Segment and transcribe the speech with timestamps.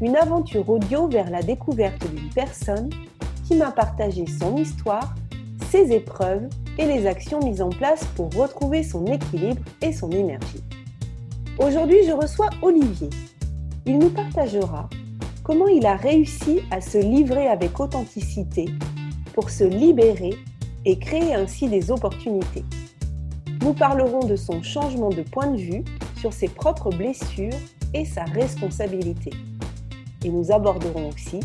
[0.00, 2.88] une aventure audio vers la découverte d'une personne
[3.46, 5.14] qui m'a partagé son histoire,
[5.70, 10.64] ses épreuves et les actions mises en place pour retrouver son équilibre et son énergie.
[11.58, 13.10] Aujourd'hui, je reçois Olivier.
[13.84, 14.88] Il nous partagera
[15.42, 18.66] comment il a réussi à se livrer avec authenticité
[19.34, 20.34] pour se libérer
[20.86, 22.64] et créer ainsi des opportunités.
[23.60, 25.84] Nous parlerons de son changement de point de vue
[26.16, 27.52] sur ses propres blessures
[27.92, 29.32] et sa responsabilité
[30.24, 31.40] et nous aborderons aussi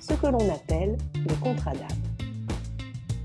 [0.00, 1.88] ce que l'on appelle le contrat d'âme.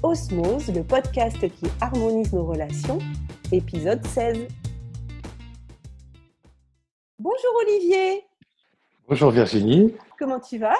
[0.01, 2.99] Osmose, le podcast qui harmonise nos relations,
[3.51, 4.47] épisode 16.
[7.19, 8.25] Bonjour Olivier.
[9.07, 9.95] Bonjour Virginie.
[10.19, 10.75] Comment tu vas?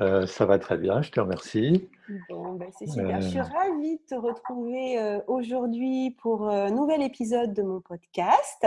[0.00, 1.88] Euh, Ça va très bien, je te remercie.
[2.28, 3.20] Bon, ben c'est super.
[3.20, 3.42] Je suis euh.
[3.42, 8.66] ravie de te retrouver euh, aujourd'hui pour un nouvel épisode de mon podcast.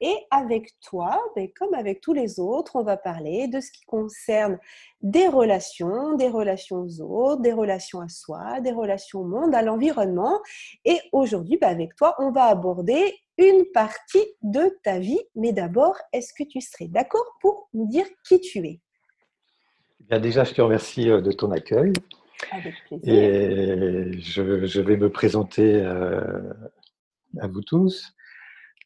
[0.00, 3.84] Et avec toi, ben, comme avec tous les autres, on va parler de ce qui
[3.86, 4.58] concerne
[5.00, 9.62] des relations, des relations aux autres, des relations à soi, des relations au monde, à
[9.62, 10.40] l'environnement.
[10.84, 15.20] Et aujourd'hui, ben, avec toi, on va aborder une partie de ta vie.
[15.34, 18.80] Mais d'abord, est-ce que tu serais d'accord pour nous dire qui tu es?
[20.00, 21.92] Bien, Déjà, je te remercie euh, de ton accueil.
[22.52, 23.12] Avec plaisir.
[23.12, 26.52] Et je, vais me présenter euh,
[27.40, 28.15] à vous tous.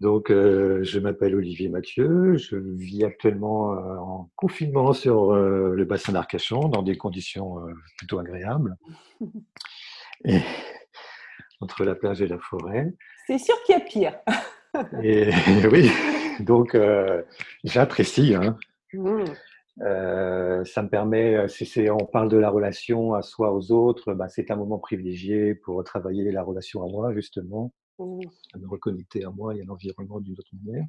[0.01, 2.35] Donc, euh, je m'appelle Olivier Mathieu.
[2.39, 7.59] Je vis actuellement euh, en confinement sur euh, le bassin d'Arcachon dans des conditions
[7.99, 8.77] plutôt agréables.
[10.25, 10.39] Et,
[11.61, 12.93] entre la plage et la forêt.
[13.27, 14.19] C'est sûr qu'il y a pire.
[15.03, 15.31] et
[15.71, 15.91] oui,
[16.41, 16.77] donc
[17.65, 18.35] j'apprécie.
[18.35, 18.57] Hein.
[18.93, 19.25] Mmh.
[19.79, 24.51] ça me permet, si on parle de la relation à soi, aux autres, bah, c'est
[24.51, 27.73] un moment privilégié pour travailler la relation à moi, justement
[28.55, 30.87] à me reconnecter à moi et à l'environnement d'une autre manière.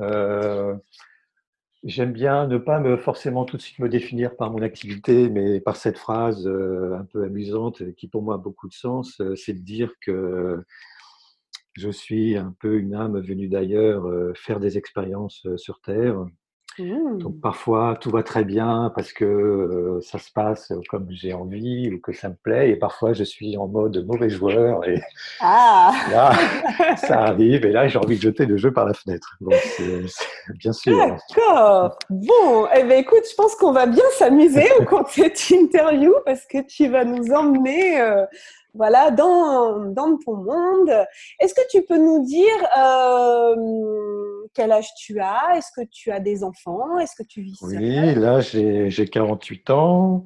[0.00, 0.76] Euh,
[1.84, 5.60] j'aime bien ne pas me forcément tout de suite me définir par mon activité, mais
[5.60, 9.34] par cette phrase euh, un peu amusante qui pour moi a beaucoup de sens, euh,
[9.36, 10.62] c'est de dire que
[11.74, 14.04] je suis un peu une âme venue d'ailleurs
[14.36, 16.26] faire des expériences sur Terre
[16.78, 17.40] donc mmh.
[17.40, 22.12] parfois tout va très bien parce que ça se passe comme j'ai envie ou que
[22.12, 25.00] ça me plaît et parfois je suis en mode mauvais joueur et
[25.40, 25.92] ah.
[26.10, 26.32] là
[26.96, 29.36] ça arrive et là j'ai envie de jeter le jeu par la fenêtre.
[29.40, 29.54] Donc
[30.54, 30.96] bien sûr.
[30.96, 31.98] D'accord.
[32.10, 36.12] Bon, eh ben écoute, je pense qu'on va bien s'amuser au cours de cette interview
[36.24, 38.00] parce que tu vas nous emmener
[38.78, 40.90] voilà, dans, dans ton monde.
[41.40, 42.46] Est-ce que tu peux nous dire
[42.78, 45.56] euh, quel âge tu as?
[45.56, 46.96] Est-ce que tu as des enfants?
[47.00, 50.24] Est-ce que tu vis seul Oui, là j'ai 48 ans.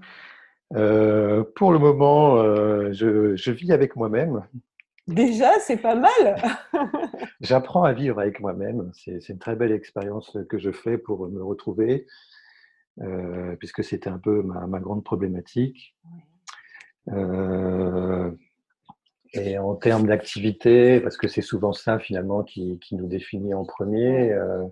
[0.77, 4.47] Euh, pour le moment, euh, je, je, vis avec moi-même.
[5.07, 6.37] Déjà, c'est pas mal.
[7.41, 8.91] J'apprends à vivre avec moi-même.
[8.95, 12.07] C'est une très belle expérience que je fais pour me retrouver,
[13.59, 15.95] puisque c'était un peu ma, ma grande problématique.
[17.11, 18.31] Euh,
[19.35, 23.65] et en termes d'activité, parce que c'est souvent ça finalement qui, qui, nous définit en
[23.65, 24.67] premier, euh,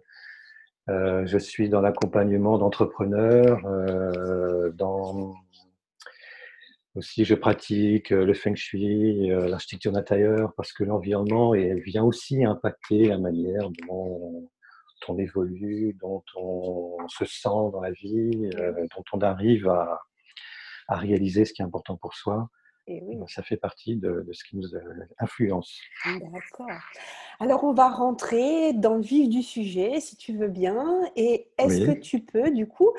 [0.90, 5.34] euh, je suis dans l'accompagnement d'entrepreneurs, euh, dans
[6.96, 13.04] aussi je pratique le feng shui, euh, l'architecture d'intérieur, parce que l'environnement vient aussi impacter
[13.04, 14.50] la manière dont
[15.08, 18.50] on évolue, dont on se sent dans la vie,
[18.96, 20.00] dont on arrive à,
[20.88, 22.48] à réaliser ce qui est important pour soi.
[22.90, 23.16] Et oui.
[23.28, 24.80] Ça fait partie de, ce qui nous euh,
[25.18, 25.78] influence.
[26.04, 26.66] D'accord.
[27.38, 31.00] Alors, on va rentrer dans le vif du sujet, si tu veux bien.
[31.14, 32.90] Et est-ce que tu peux, du coup,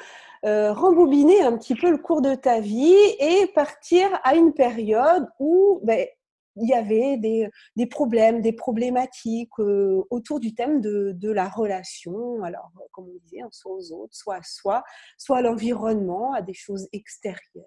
[0.45, 5.27] euh, rembobiner un petit peu le cours de ta vie et partir à une période
[5.39, 6.07] où ben,
[6.55, 11.49] il y avait des, des, problèmes, des problématiques euh, autour du thème de, de, la
[11.49, 12.41] relation?
[12.43, 14.83] Alors, comme on disait, soit aux autres, soit à soi,
[15.17, 17.65] soit à l'environnement, à des choses extérieures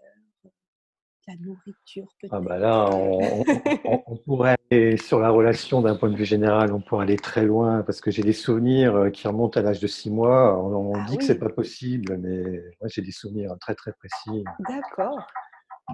[1.27, 2.35] la nourriture peut-être.
[2.35, 6.81] Ah bah là, on, pourrait aller sur la relation d'un point de vue général, on
[6.81, 9.87] pourrait aller très loin parce que j'ai des souvenirs euh, qui remontent à l'âge de
[9.87, 10.59] six mois.
[10.63, 12.43] On, ah dit que c'est pas possible, mais
[12.81, 14.45] moi j'ai des souvenirs très très précis.
[14.69, 15.27] D'accord.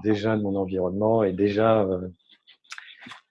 [0.02, 2.08] Déjà de mon environnement et déjà euh,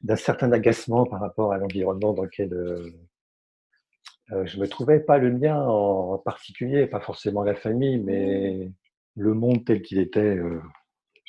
[0.01, 5.31] d'un certain agacement par rapport à l'environnement dans lequel euh, je me trouvais, pas le
[5.31, 8.69] mien en particulier, pas forcément la famille, mais
[9.15, 10.39] le monde tel qu'il était,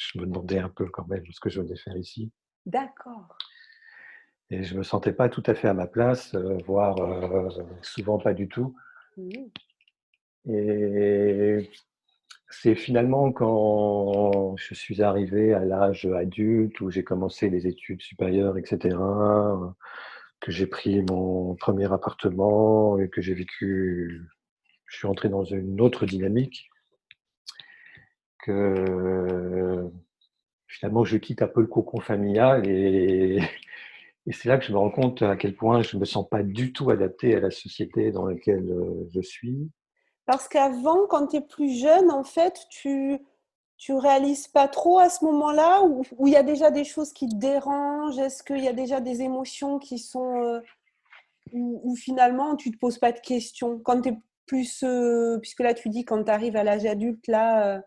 [0.00, 2.32] je me demandais un peu quand même ce que je venais faire ici.
[2.64, 3.36] D'accord.
[4.50, 6.34] Et je ne me sentais pas tout à fait à ma place,
[6.66, 6.96] voire
[7.82, 8.74] souvent pas du tout.
[9.16, 9.30] Mmh.
[10.46, 11.70] Et
[12.48, 18.56] c'est finalement quand je suis arrivé à l'âge adulte où j'ai commencé les études supérieures,
[18.56, 18.96] etc.,
[20.40, 24.26] que j'ai pris mon premier appartement et que j'ai vécu,
[24.86, 26.70] je suis entré dans une autre dynamique,
[28.42, 29.90] que
[30.66, 33.40] finalement je quitte un peu le cocon familial et,
[34.26, 36.28] et c'est là que je me rends compte à quel point je ne me sens
[36.28, 39.70] pas du tout adapté à la société dans laquelle euh, je suis.
[40.26, 43.18] Parce qu'avant, quand tu es plus jeune, en fait, tu
[43.80, 47.26] tu réalises pas trop à ce moment-là où il y a déjà des choses qui
[47.26, 48.18] te dérangent?
[48.18, 50.60] Est-ce qu'il y a déjà des émotions qui sont euh,
[51.54, 53.78] où, finalement tu te poses pas de questions?
[53.78, 54.12] Quand tu
[54.46, 57.80] plus euh, puisque là tu dis quand tu arrives à l'âge adulte là euh,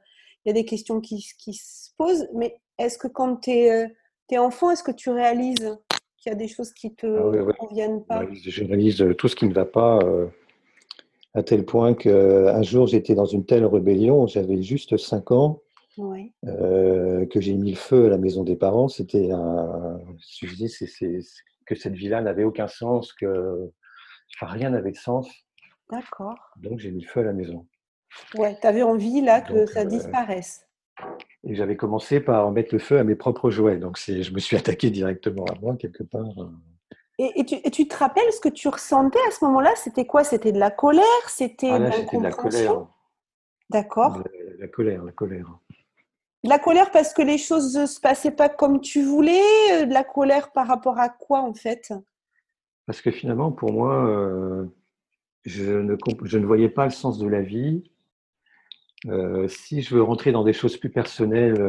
[0.45, 3.87] il y a des questions qui, qui se posent mais est-ce que quand tu es,
[4.37, 5.77] enfant est-ce que tu réalises
[6.17, 8.25] qu'il y a des choses qui te ah conviennent pas?
[8.31, 9.99] Je réalise tout ce qui ne va pas
[11.35, 15.61] à tel point qu'un jour j'étais dans une telle rébellion, j'avais juste 5 ans,
[15.99, 18.87] euh, que j'ai mis le feu à la maison des parents.
[18.87, 19.99] C'était un.
[20.41, 20.87] Je dis c'est,
[21.65, 23.71] que cette vie-là n'avait aucun sens, que
[24.35, 25.29] enfin, rien n'avait de sens.
[25.91, 26.37] D'accord.
[26.57, 27.67] Donc j'ai mis le feu à la maison.
[28.35, 30.67] Ouais, tu avais envie là que ça euh, disparaisse.
[31.43, 33.77] Et j'avais commencé par mettre le feu à mes propres jouets.
[33.77, 36.25] Donc je me suis attaqué directement à moi quelque part.
[37.19, 39.71] Et, tu, te rappelles ce que tu ressentais à ce moment-là?
[39.75, 40.23] C'était quoi?
[40.23, 41.03] C'était de la colère?
[41.27, 42.87] C'était ah de la colère.
[43.69, 44.23] D'accord.
[44.59, 45.59] La, colère, la colère.
[46.43, 49.41] De la colère parce que les choses ne se passaient pas comme tu voulais
[49.73, 51.93] euh, De la colère par rapport à quoi en fait?
[52.85, 54.65] Parce que finalement, pour moi, euh,
[55.45, 57.83] je, ne, je ne voyais pas le sens de la vie.
[59.07, 61.59] Euh, si je veux rentrer dans des choses plus personnelles,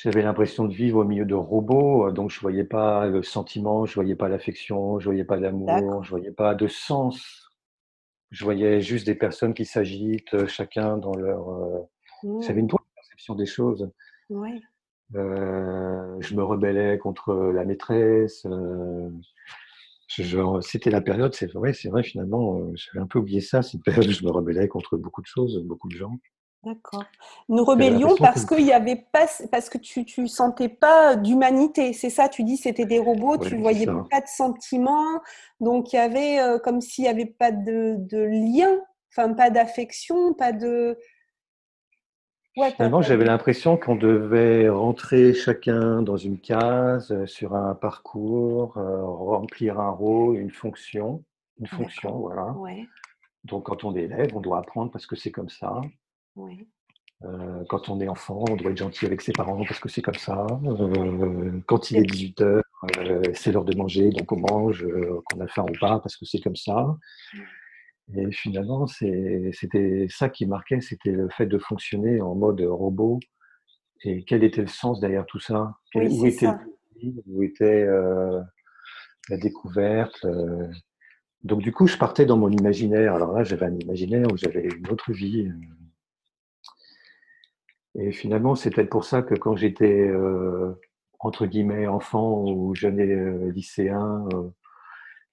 [0.00, 3.84] j'avais l'impression de vivre au milieu de robots, euh, donc je voyais pas le sentiment,
[3.84, 7.50] je voyais pas l'affection, je voyais pas l'amour, je voyais pas de sens.
[8.30, 11.50] Je voyais juste des personnes qui s'agitent, euh, chacun dans leur.
[11.50, 11.80] Euh,
[12.22, 12.42] mmh.
[12.42, 13.90] J'avais une perception des choses.
[14.30, 14.60] Ouais.
[15.14, 18.46] je me rebellais contre la maîtresse.
[20.08, 23.82] C'était la période, c'est vrai, c'est vrai finalement, j'avais un peu oublié ça, c'est une
[23.82, 26.18] période où je me rebellais contre beaucoup de choses, beaucoup de gens.
[26.64, 27.04] D'accord.
[27.48, 31.92] Une rébellion parce qu'il y avait pas, parce que tu ne sentais pas d'humanité.
[31.92, 35.20] C'est ça, tu dis c'était des robots, tu tu voyais pas de sentiments,
[35.60, 38.76] donc il y avait euh, comme s'il n'y avait pas de, de, lien,
[39.12, 40.98] enfin pas d'affection, pas de.
[42.58, 48.76] Ouais, Finalement, j'avais l'impression qu'on devait rentrer chacun dans une case, euh, sur un parcours,
[48.78, 51.22] euh, remplir un rôle, une fonction,
[51.60, 52.56] une fonction, voilà.
[53.44, 55.80] Donc quand on est élève, on doit apprendre parce que c'est comme ça.
[57.24, 60.02] Euh, quand on est enfant, on doit être gentil avec ses parents parce que c'est
[60.02, 60.44] comme ça.
[60.64, 62.62] Euh, quand il est 18 h
[62.98, 64.84] euh, c'est l'heure de manger, donc on mange,
[65.24, 66.96] qu'on a faim ou pas parce que c'est comme ça.
[68.16, 73.20] Et finalement, c'était ça qui marquait, c'était le fait de fonctionner en mode robot.
[74.04, 75.74] Et quel était le sens derrière tout ça?
[75.94, 76.48] Où était,
[77.26, 80.26] où était la découverte
[81.42, 83.14] Donc du coup, je partais dans mon imaginaire.
[83.14, 85.50] Alors là, j'avais un imaginaire où j'avais une autre vie.
[87.98, 90.72] Et finalement, c'est peut-être pour ça que quand j'étais, euh,
[91.18, 94.48] entre guillemets, enfant ou jeune euh, lycéen, euh,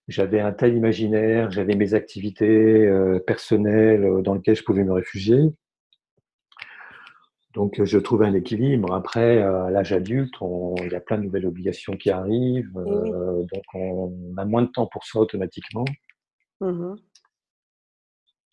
[0.08, 2.90] j'avais un tel imaginaire, j'avais mes activités
[3.26, 5.40] personnelles dans lesquelles je pouvais me réfugier.
[7.54, 8.94] Donc, je trouvais un équilibre.
[8.94, 12.74] Après, à l'âge adulte, il y a plein de nouvelles obligations qui arrivent.
[12.74, 15.86] donc, on a moins de temps pour ça automatiquement.
[16.62, 16.96] Mmh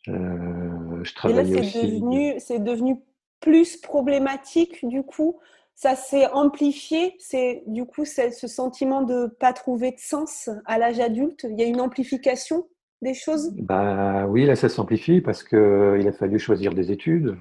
[0.06, 2.96] je Et là, c'est devenu, c'est devenu
[3.40, 5.38] plus problématique du coup
[5.74, 11.00] ça s'est amplifié, c'est du coup ce sentiment de pas trouver de sens à l'âge
[11.00, 11.46] adulte.
[11.50, 12.66] Il y a une amplification
[13.02, 13.52] des choses?
[13.56, 17.36] Bah oui, là ça s'amplifie parce que il a fallu choisir des études.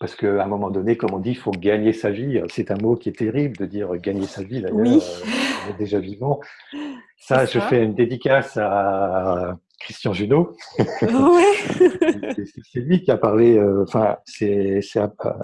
[0.00, 2.40] Parce qu'à un moment donné, comme on dit, il faut gagner sa vie.
[2.48, 4.62] C'est un mot qui est terrible de dire gagner sa vie.
[4.62, 4.98] D'ailleurs, oui.
[4.98, 5.26] Euh,
[5.66, 6.40] on est déjà vivant.
[7.18, 10.54] Ça, je fais une dédicace à Christian Junot.
[10.78, 14.80] c'est lui qui a parlé, euh, enfin, c'est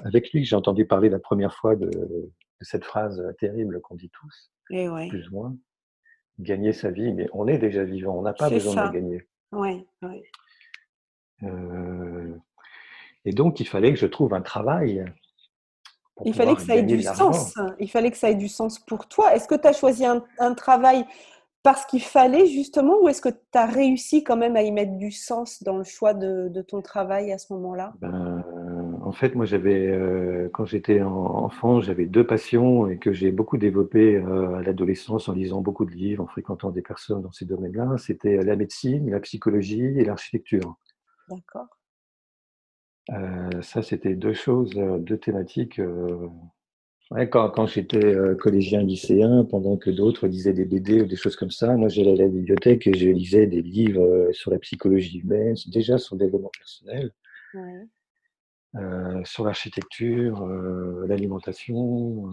[0.05, 1.91] avec lui que j'ai entendu parler la première fois de,
[2.61, 5.09] cette phrase terrible qu'on dit tous, Et ouais.
[5.09, 5.57] plus ou moins.
[6.39, 9.27] Gagner sa vie, mais on est déjà vivant, on n'a pas besoin de gagner.
[9.53, 9.87] Ouais,
[11.43, 12.35] euh,
[13.25, 15.05] et donc, il fallait que je trouve un travail.
[16.25, 17.55] Il fallait que ça ait du sens.
[17.79, 19.35] Il fallait que ça ait du sens pour toi.
[19.35, 21.07] Est-ce que tu as choisi un travail
[21.67, 24.97] parce qu'il fallait justement ou est-ce que tu as réussi quand même à y mettre
[24.99, 27.93] du sens dans le choix de, ton travail à ce moment-là?
[28.01, 28.45] Ben,
[29.03, 33.59] En fait, moi, j'avais, euh, quand j'étais enfant, j'avais deux passions et que j'ai beaucoup
[33.59, 37.97] développées à l'adolescence en lisant beaucoup de livres, en fréquentant des personnes dans ces domaines-là.
[37.99, 40.77] C'était la médecine, la psychologie et l'architecture.
[41.29, 41.67] D'accord.
[43.63, 45.81] ça, c'était deux choses, deux thématiques
[47.11, 51.37] quand, quand j'étais euh, collégien, lycéen, pendant que d'autres lisaient des BD ou des choses
[51.37, 54.59] comme ça, moi j'allais à la bibliothèque et je lisais des livres euh, sur la
[54.59, 57.13] psychologie humaine, déjà sur le développement personnel,
[58.75, 62.29] euh, sur l'architecture, euh, l'alimentation.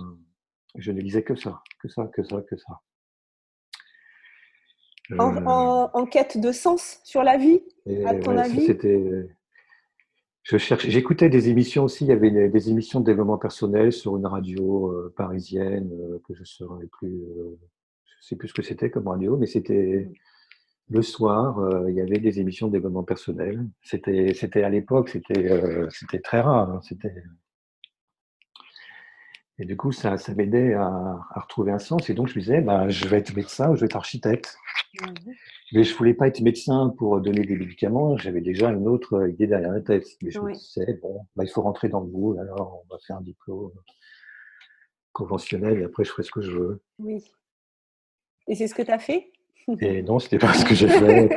[0.76, 2.82] je ne lisais que ça, que ça, que ça, que ça.
[5.20, 7.62] En, en, en, quête de sens sur la vie,
[8.06, 8.66] à ton avis?
[8.66, 9.30] C'était
[10.44, 12.04] je cherchais, j'écoutais des émissions aussi.
[12.06, 16.34] Il y avait des émissions de développement personnel sur une radio euh, parisienne euh, que
[16.34, 17.58] je ne saurais plus, euh,
[18.20, 20.12] je sais plus ce que c'était comme radio, mais c'était
[20.90, 21.88] le soir.
[21.88, 23.66] il y avait des émissions de développement personnel.
[23.82, 25.50] C'était, c'était à l'époque, c'était,
[25.90, 26.70] c'était très rare.
[26.70, 27.24] Hein, c'était
[29.60, 32.10] et du coup, ça, ça m'aidait à, à, retrouver un sens.
[32.10, 34.58] Et donc, je me disais, bah, je vais être médecin ou je vais être architecte.
[35.02, 35.32] Mmh
[35.74, 38.18] Mais je voulais pas être médecin pour donner des médicaments.
[38.18, 40.06] J'avais déjà une autre idée derrière la tête.
[40.24, 42.36] Mais je me disais, bon, bah, il faut rentrer dans le bout.
[42.40, 43.72] Alors, on va faire un diplôme
[45.12, 46.82] conventionnel et après, je ferai ce que je veux.
[46.98, 47.24] Oui.
[48.48, 49.32] Et c'est ce que tu as fait?
[49.80, 51.30] Et non, c'était pas ce que j'ai fait.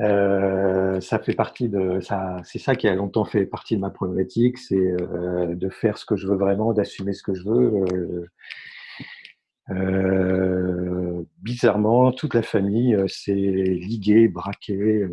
[0.00, 2.40] Euh, ça fait partie de ça.
[2.44, 6.04] C'est ça qui a longtemps fait partie de ma problématique, c'est euh, de faire ce
[6.04, 8.28] que je veux vraiment, d'assumer ce que je veux.
[9.70, 15.06] Euh, bizarrement, toute la famille s'est liguée, braquée,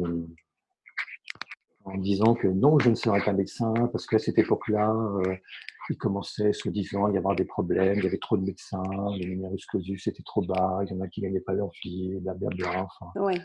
[1.85, 4.93] en disant que non, je ne serais pas médecin, parce qu'à cette époque-là,
[5.89, 8.83] il commençait, soi-disant, à y avoir des problèmes, il y avait trop de médecins,
[9.17, 11.69] le numerus clausus était trop bas, il y en a qui ne gagnaient pas leur
[11.83, 12.83] vie, blablabla.
[12.83, 13.39] Enfin, ouais.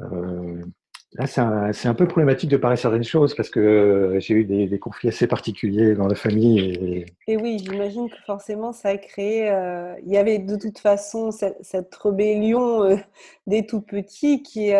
[0.00, 0.64] Euh,
[1.12, 1.26] là,
[1.72, 5.08] c'est un, peu problématique de parler certaines choses parce que euh, j'ai eu des, conflits
[5.08, 7.06] assez particuliers dans la famille.
[7.26, 9.50] Et, oui, j'imagine que forcément, ça a créé.
[9.50, 12.98] Euh, il y avait de toute façon cette, rébellion
[13.46, 14.72] des tout petits qui,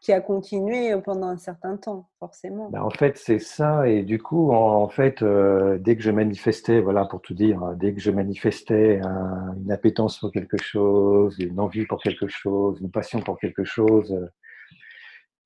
[0.00, 2.70] qui a continué pendant un certain temps, forcément.
[2.70, 3.88] Ben, en fait, c'est ça.
[3.88, 8.00] Et du coup, en, fait, dès que je manifestais, voilà, pour tout dire, dès que
[8.00, 13.38] je manifestais une appétence pour quelque chose, une envie pour quelque chose, une passion pour
[13.38, 14.26] quelque chose, euh,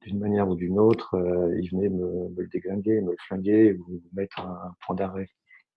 [0.03, 3.75] d'une manière ou d'une autre, euh, ils venaient me, me, le déglinguer, me le flinguer
[3.75, 5.29] ou mettre un, point d'arrêt.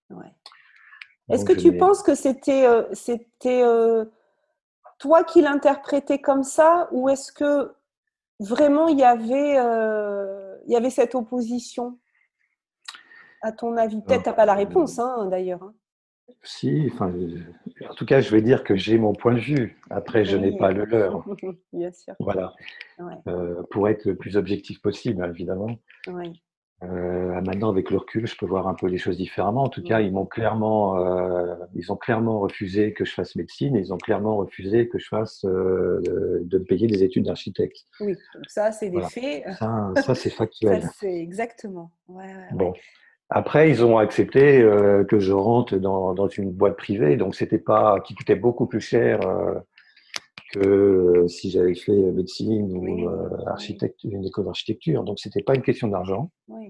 [0.10, 0.32] Ouais.
[1.29, 3.63] Est-ce que tu penses que c'était euh, c'était
[5.00, 7.74] toi qui l'interprétais comme ça ou est-ce que
[8.39, 11.99] vraiment il y avait, euh, il y avait cette opposition
[13.41, 15.63] À ton avis Peut-être tu n'as pas la réponse, hein, d'ailleurs.
[15.63, 15.73] Hein.
[16.41, 17.13] Si, enfin,
[17.89, 19.79] en tout cas, je vais dire que j'ai mon point de vue.
[19.89, 21.23] Après, je n'ai pas le leur.
[21.73, 22.15] Bien sûr.
[22.19, 22.53] Voilà.
[23.27, 25.77] Euh, pour être le plus objectif possible, évidemment.
[26.07, 26.41] Oui.
[26.84, 29.63] Euh, maintenant, avec le recul, je peux voir un peu les choses différemment.
[29.63, 33.75] En tout cas, ils m'ont clairement, euh, ils ont clairement refusé que je fasse médecine.
[33.75, 36.01] Et ils ont clairement refusé que je fasse euh,
[36.44, 37.77] de, me payer des études d'architecte.
[38.01, 39.46] Oui, donc ça, c'est des faits.
[39.58, 40.82] Ça, ça c'est factuel.
[40.82, 41.91] ça, c'est exactement.
[42.08, 42.74] Ouais, bon.
[43.29, 47.58] Après, ils ont accepté euh, que je rentre dans, dans, une boîte privée, donc c'était
[47.58, 49.55] pas qui coûtait beaucoup plus cher euh,
[50.59, 53.09] que euh, si j'avais fait médecine ou
[53.47, 55.03] architecte, une école d'architecture.
[55.03, 56.31] Donc c'était pas une question d'argent.
[56.47, 56.69] Oui.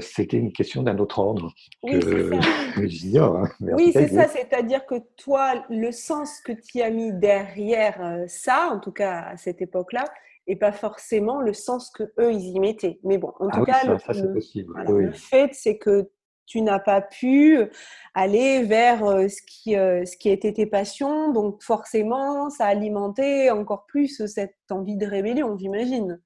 [0.00, 1.52] c'était une question d'un autre ordre.
[1.82, 2.40] Oui, c'est ça.
[2.82, 4.28] Hein, oui, c'est ça.
[4.28, 9.36] C'est-à-dire que toi, le sens que tu as mis derrière ça, en tout cas à
[9.36, 10.04] cette époque-là,
[10.46, 12.98] et pas forcément le sens que eux ils y mettaient.
[13.04, 16.10] Mais bon, en ah tout cas, le, fait c'est que
[16.50, 17.60] tu n'as pas pu
[18.12, 23.50] aller vers euh, ce qui, euh, ce qui était tes passions, donc forcément, ça alimentait
[23.50, 26.20] encore plus cette envie de rébellion, j'imagine.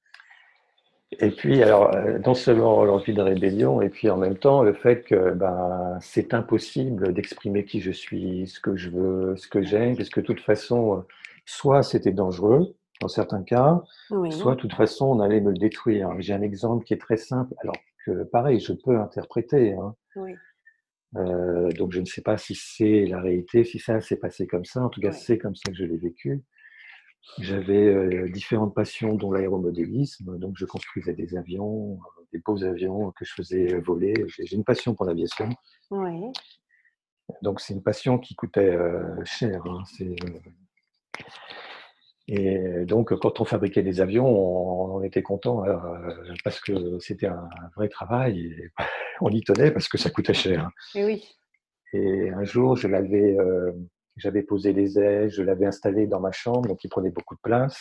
[1.20, 4.72] Et puis, alors, euh, non seulement l'envie de rébellion, et puis en même temps, le
[4.72, 9.62] fait que ben, c'est impossible d'exprimer qui je suis, ce que je veux, ce que
[9.62, 11.04] j'aime, parce que de toute façon,
[11.44, 13.82] soit c'était dangereux, dans certains cas,
[14.30, 16.10] soit de toute façon on allait me le détruire.
[16.18, 19.74] J'ai un exemple qui est très simple, alors que pareil, je peux interpréter.
[19.74, 19.94] Hein.
[21.16, 24.64] Euh, donc je ne sais pas si c'est la réalité, si ça s'est passé comme
[24.64, 24.84] ça.
[24.84, 26.42] En tout cas, c'est comme ça que je l'ai vécu.
[27.38, 30.38] J'avais euh, différentes passions, dont l'aéromodélisme.
[30.38, 31.98] Donc je construisais des avions,
[32.32, 34.14] des beaux avions que je faisais voler.
[34.28, 35.48] J'ai une passion pour l'aviation.
[37.42, 39.62] Donc c'est une passion qui coûtait euh, cher.
[39.66, 39.82] Hein.
[42.26, 45.76] Et donc, quand on fabriquait des avions, on, était content euh,
[46.42, 48.70] parce que c'était un, vrai travail et
[49.20, 50.70] on y tenait parce que ça coûtait cher.
[50.94, 51.28] Et oui.
[51.92, 53.72] Et un jour, je l'avais, euh,
[54.16, 57.40] j'avais posé les ailes, je l'avais installé dans ma chambre, donc il prenait beaucoup de
[57.42, 57.78] place.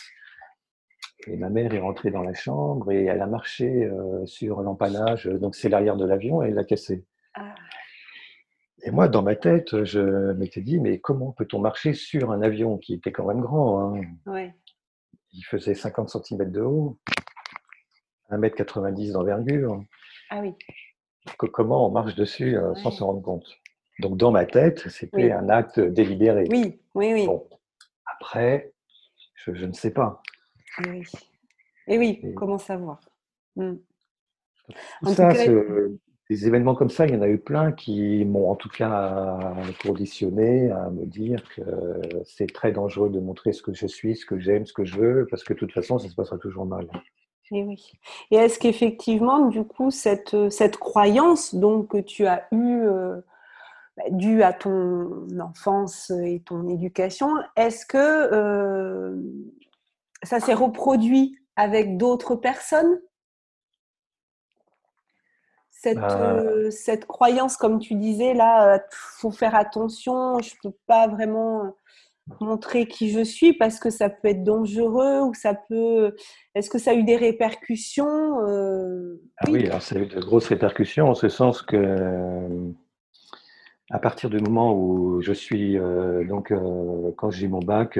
[1.26, 3.90] Et ma mère est rentrée dans la chambre et elle a marché
[4.26, 7.06] sur l'empannage, donc c'est l'arrière de l'avion, et elle l'a cassé.
[7.34, 7.54] Ah.
[8.86, 12.76] Et moi, dans ma tête, je m'étais dit, mais comment peut-on marcher sur un avion
[12.76, 14.02] qui était quand même grand hein?
[15.32, 16.98] Il faisait 50 cm de haut,
[18.30, 19.82] 1m90 d'envergure.
[20.30, 20.54] Ah oui.
[21.38, 23.46] comment on marche dessus euh, sans se rendre compte?
[24.00, 26.46] Donc, dans ma tête, c'était un acte délibéré.
[26.50, 27.28] Oui, oui, oui.
[28.04, 28.72] Après,
[29.34, 30.22] je, ne sais pas.
[30.84, 31.02] Et oui,
[31.86, 33.00] Et oui comment savoir?
[33.56, 33.76] Hmm.
[35.04, 35.30] ça,
[36.30, 39.54] des événements comme ça, il y en a eu plein qui m'ont en tout cas
[39.82, 41.62] conditionné à me dire que
[42.24, 44.96] c'est très dangereux de montrer ce que je suis, ce que j'aime, ce que je
[44.96, 46.88] veux, parce que de toute façon, ça se passera toujours mal.
[47.50, 47.92] Et oui.
[48.30, 53.20] Et est-ce qu'effectivement, du coup, cette, cette croyance donc, que tu as eue, euh,
[53.96, 59.16] bah, due à ton enfance et ton éducation, est-ce que euh,
[60.22, 62.98] ça s'est reproduit avec d'autres personnes?
[65.84, 66.38] Cette, bah.
[66.38, 71.76] euh, cette, croyance, comme tu disais, là, faut faire attention, je ne peux pas vraiment
[72.40, 76.16] montrer qui je suis parce que ça peut être dangereux ou ça peut.
[76.54, 79.66] Est-ce que ça a eu des répercussions euh, ah oui.
[79.66, 82.72] alors ça a eu de grosses répercussions en ce sens que
[83.90, 86.50] à partir du moment où je suis euh, donc
[87.18, 87.98] quand j'ai mon bac,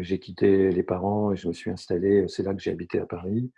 [0.00, 2.24] j'ai quitté les parents et je me suis installé.
[2.28, 3.50] C'est là que j'ai habité à Paris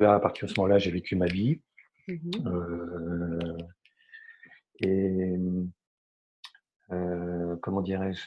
[0.00, 1.60] à partir de ce moment-là, j'ai vécu ma vie.
[2.06, 3.56] Mmh euh,
[4.80, 5.36] et
[6.92, 8.22] euh, comment dirais-je?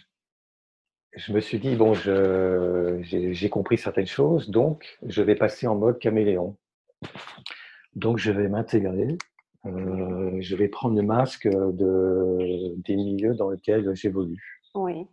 [1.16, 6.00] Je me suis dit, bon, j'ai compris certaines choses, donc je vais passer en mode
[6.00, 6.58] caméléon.
[7.96, 9.18] Donc je vais m'intégrer,
[9.66, 14.62] euh, je vais prendre le masque de, des milieux dans lesquels j'évolue.
[14.76, 15.08] Oui.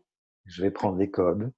[0.47, 1.51] Je vais prendre les codes.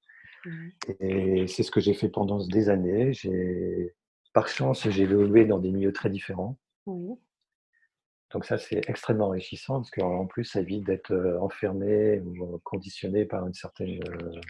[0.44, 0.68] Mmh.
[1.00, 3.12] Et c'est ce que j'ai fait pendant des années.
[3.12, 3.94] J'ai
[4.36, 6.58] par chance, j'ai évolué dans des milieux très différents.
[6.86, 13.24] Donc ça, c'est extrêmement enrichissant parce qu'en plus, ça évite d'être euh, enfermé ou conditionné
[13.24, 14.40] par une certaine euh,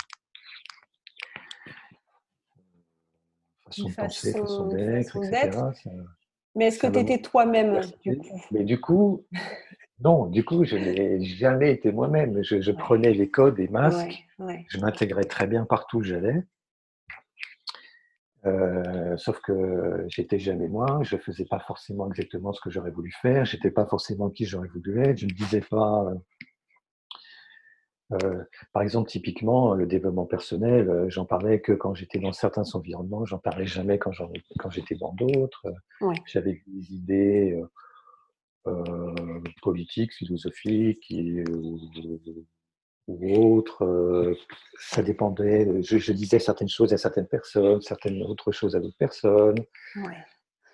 [3.64, 5.50] façon de penser, façon d'être, etc.
[6.56, 8.40] Mais est-ce que tu étais toi-même du coup?
[8.50, 9.24] Mais du coup,
[10.00, 12.42] non, du coup, je n'ai jamais été moi-même.
[12.42, 16.42] Je, prenais les codes et masques, je m'intégrais très bien partout où j'allais.
[18.46, 23.10] Euh, sauf que j'étais jamais moi, je faisais pas forcément exactement ce que j'aurais voulu
[23.10, 26.04] faire, j'étais pas forcément qui j'aurais voulu être, je ne disais pas.
[26.04, 26.14] Euh,
[28.22, 33.24] euh, par exemple, typiquement, le développement personnel, j'en parlais que quand j'étais dans certains environnements,
[33.24, 34.12] j'en parlais jamais quand,
[34.60, 35.66] quand j'étais dans d'autres.
[36.26, 37.60] J'avais des idées
[39.60, 41.42] politiques, philosophiques, et,
[43.08, 43.84] ou autre.
[43.84, 44.36] Euh,
[44.78, 45.82] ça dépendait.
[45.82, 49.58] Je, disais certaines choses à certaines personnes, certaines autres choses à d'autres personnes.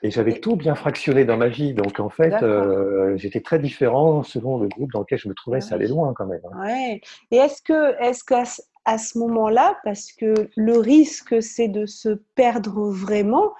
[0.04, 1.74] Et j'avais tout bien fractionné dans ma vie.
[1.74, 5.60] Donc, en fait, euh, j'étais très différent selon le groupe dans lequel je me trouvais.
[5.60, 6.40] Ça allait loin quand même.
[6.52, 6.60] Hein.
[6.60, 7.00] Ouais.
[7.30, 8.44] Et est-ce que, est-ce qu'à
[8.84, 13.54] à ce moment-là, parce que le risque, c'est de se perdre vraiment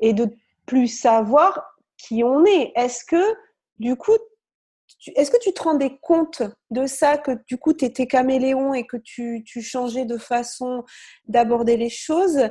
[0.00, 0.28] et de
[0.66, 1.64] plus savoir
[1.96, 3.34] qui on est, est-ce que,
[3.78, 4.16] du coup,
[5.14, 8.86] est-ce que tu te rendais compte de ça, que du coup, tu étais caméléon et
[8.86, 10.84] que tu, changeais de façon
[11.26, 12.48] d'aborder les choses?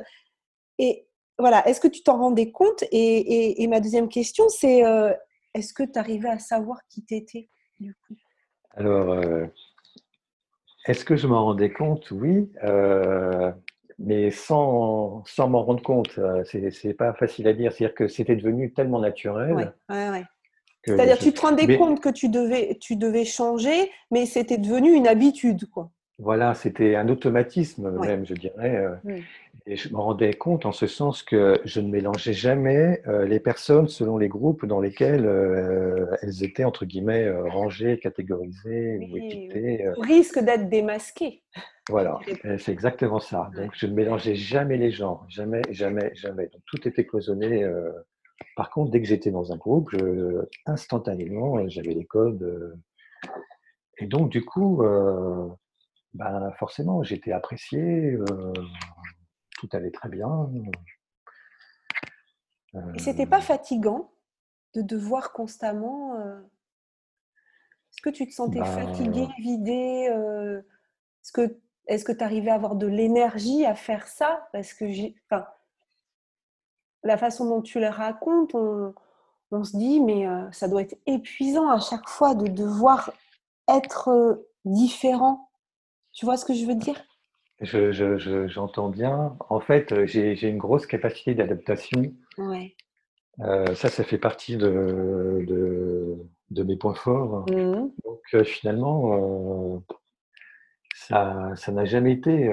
[0.78, 1.06] Et
[1.38, 2.84] voilà, est-ce que tu t'en rendais compte?
[2.92, 5.12] Et, ma deuxième question, c'est euh,
[5.54, 8.14] est-ce que tu arrivais à savoir qui tu étais du coup?
[8.72, 9.46] Alors, euh,
[10.86, 12.10] est-ce que je m'en rendais compte?
[12.10, 12.50] Oui.
[12.64, 13.52] Euh,
[13.98, 17.72] mais sans, sans m'en rendre compte, c'est pas facile à dire.
[17.72, 20.24] C'est-à-dire que c'était devenu tellement naturel ouais, ouais, ouais.
[20.86, 25.08] C'est-à-dire, tu te rendais compte que tu devais, tu devais changer, mais c'était devenu une
[25.08, 25.90] habitude, quoi.
[26.18, 28.76] Voilà, c'était un automatisme même, je dirais.
[28.76, 29.18] Euh,
[29.66, 33.38] et je me rendais compte en ce sens que je ne mélangeais jamais euh, les
[33.38, 39.90] personnes selon les groupes dans lesquels euh, elles étaient, entre guillemets, rangées, catégorisées ou équipées.
[39.94, 41.42] Au risque d'être démasquées.
[41.90, 42.18] Voilà,
[42.58, 43.50] c'est exactement ça.
[43.54, 46.44] Donc, je ne mélangeais jamais les gens, jamais, jamais, jamais.
[46.44, 47.62] Donc, tout était cloisonné
[48.54, 49.90] par contre, dès que j'étais dans un groupe,
[50.66, 52.42] instantanément, j'avais les codes.
[52.42, 52.74] Euh,
[53.98, 55.48] et donc, du coup, euh,
[56.14, 58.52] ben, forcément, j'étais apprécié, euh,
[59.58, 60.50] tout allait très bien.
[62.94, 64.12] Et c'était pas fatigant
[64.74, 66.14] de devoir constamment.
[67.90, 72.54] Est-ce que tu te sentais ben fatigué, vidé Est-ce que est-ce que tu arrivais à
[72.54, 74.48] avoir de l'énergie à faire ça?
[74.52, 75.14] Parce que j'ai,
[77.06, 81.68] la façon dont tu le racontes, on, se dit, mais euh, ça doit être épuisant
[81.70, 83.12] à chaque fois de devoir
[83.68, 85.48] être euh, différent.
[86.12, 87.02] Tu vois ce que je veux dire?
[87.60, 89.36] J'entends bien.
[89.48, 92.12] En fait, j'ai une grosse capacité d'adaptation.
[92.36, 92.74] Ouais.
[93.40, 95.44] Euh, ça, ça fait partie de,
[96.50, 97.44] de, mes points forts.
[97.50, 97.90] Mmh.
[98.04, 99.78] Donc euh, finalement, euh,
[100.96, 102.50] ça n'a jamais été,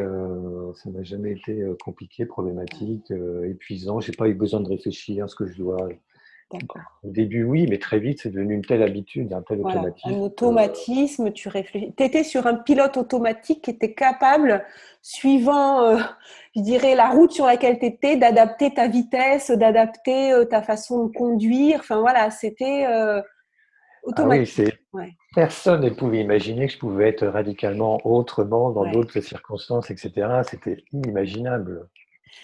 [0.75, 3.11] ça n'a jamais été compliqué, problématique,
[3.45, 3.99] épuisant.
[3.99, 5.87] J'ai pas eu besoin de réfléchir à ce que je dois
[7.03, 10.09] au début, oui, mais très vite, c'est devenu une telle habitude, un tel automatisme.
[10.09, 11.93] Un automatisme, tu réfléchis.
[11.97, 14.63] Tu étais sur un pilote automatique qui était capable,
[15.01, 15.97] suivant, euh,
[16.55, 21.05] je dirais, la route sur laquelle tu étais, d'adapter ta vitesse, d'adapter euh, ta façon
[21.07, 21.79] de conduire.
[21.79, 23.21] Enfin voilà, c'était euh,
[24.03, 24.79] automatique.
[25.35, 30.41] Personne ne pouvait imaginer que je pouvais être radicalement autrement dans d'autres circonstances, etc.
[30.47, 31.89] C'était inimaginable.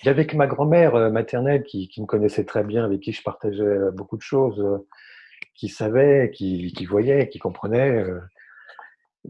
[0.03, 3.63] J'avais que ma grand-mère euh, maternelle qui, me connaissait très bien, avec qui je partageais
[3.63, 4.87] euh, beaucoup de choses, euh,
[5.55, 8.05] qui savait, qui, voyait, qui comprenait.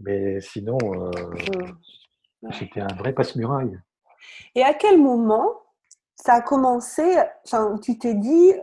[0.03, 0.77] Mais sinon,
[2.51, 3.79] j'étais un vrai passe-muraille.
[4.53, 5.49] Et à quel moment
[6.15, 8.53] ça a commencé, enfin, tu t'es dit,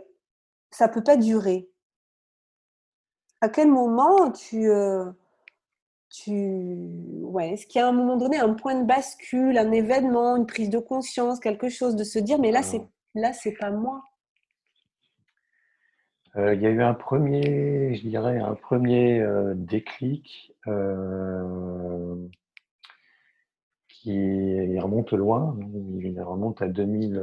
[0.71, 1.69] ça peut pas durer?
[3.41, 4.69] À quel moment tu
[6.09, 6.31] tu
[7.23, 10.37] ouais est-ce qu'il y a à un moment donné un point de bascule un événement
[10.37, 12.81] une prise de conscience quelque chose de se dire mais là c'est
[13.13, 14.01] là c'est pas moi?
[16.37, 22.15] Euh, il y a eu un premier je dirais un premier euh, déclic euh,
[23.89, 25.57] qui remonte loin
[25.99, 27.21] il remonte à 2000,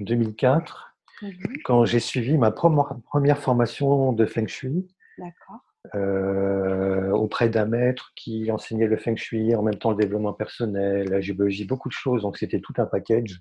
[0.00, 0.86] 2004
[1.22, 1.28] mmh
[1.64, 4.88] quand j'ai suivi ma première formation de feng shui
[5.94, 11.08] euh, auprès d'un maître qui enseignait le feng shui, en même temps le développement personnel,
[11.08, 12.22] la géologie, beaucoup de choses.
[12.22, 13.40] Donc c'était tout un package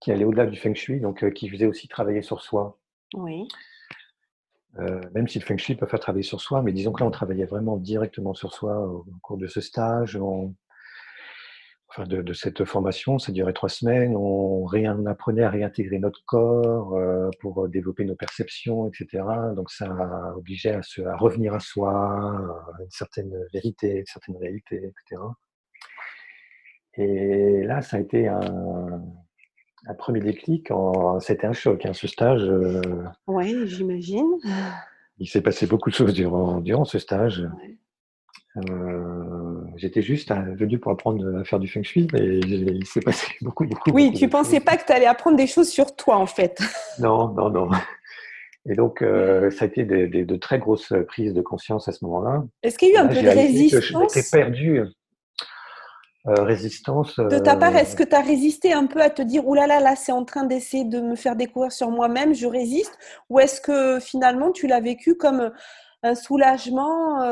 [0.00, 2.78] qui allait au-delà du feng shui, donc euh, qui faisait aussi travailler sur soi.
[3.14, 3.46] Oui.
[4.78, 7.06] Euh, même si le feng shui peut faire travailler sur soi, mais disons que là
[7.06, 10.16] on travaillait vraiment directement sur soi au cours de ce stage.
[10.16, 10.54] On,
[11.98, 14.16] de, cette formation, ça durait trois semaines.
[14.16, 14.66] On,
[15.06, 19.24] apprenait à réintégrer notre corps euh, pour développer nos perceptions, etc.
[19.56, 19.88] Donc ça
[20.36, 25.20] obligeait à, se, à revenir à soi, à une certaine vérité, une certaine réalité, etc.
[26.94, 29.02] Et là, ça a été un,
[29.98, 30.70] premier déclic.
[31.20, 32.42] C'était un choc, hein, ce stage.
[32.42, 32.80] Euh,
[33.26, 34.28] oui, j'imagine.
[35.18, 37.46] Il s'est passé beaucoup de choses durant, durant ce stage.
[38.56, 39.39] Euh,
[39.80, 43.64] j'étais juste venu pour apprendre à faire du feng shui, mais il s'est passé beaucoup,
[43.64, 43.90] beaucoup.
[43.92, 46.60] Oui, tu pensais pas que tu allais apprendre des choses sur toi, en fait.
[46.98, 47.70] Non, non, non.
[48.68, 52.44] Et donc, euh, ça a été de, très grosses prises de conscience à ce moment-là.
[52.62, 54.82] Est-ce qu'il y a eu un peu de résistance J'étais perdu.
[56.26, 57.16] Euh, résistance.
[57.16, 59.90] De ta part, est-ce que tu as résisté un peu à te dire, oulala, là,
[59.90, 62.98] là, c'est en train d'essayer de me faire découvrir sur moi-même, je résiste?
[63.30, 65.50] Ou est-ce que finalement, tu l'as vécu comme
[66.02, 67.22] un soulagement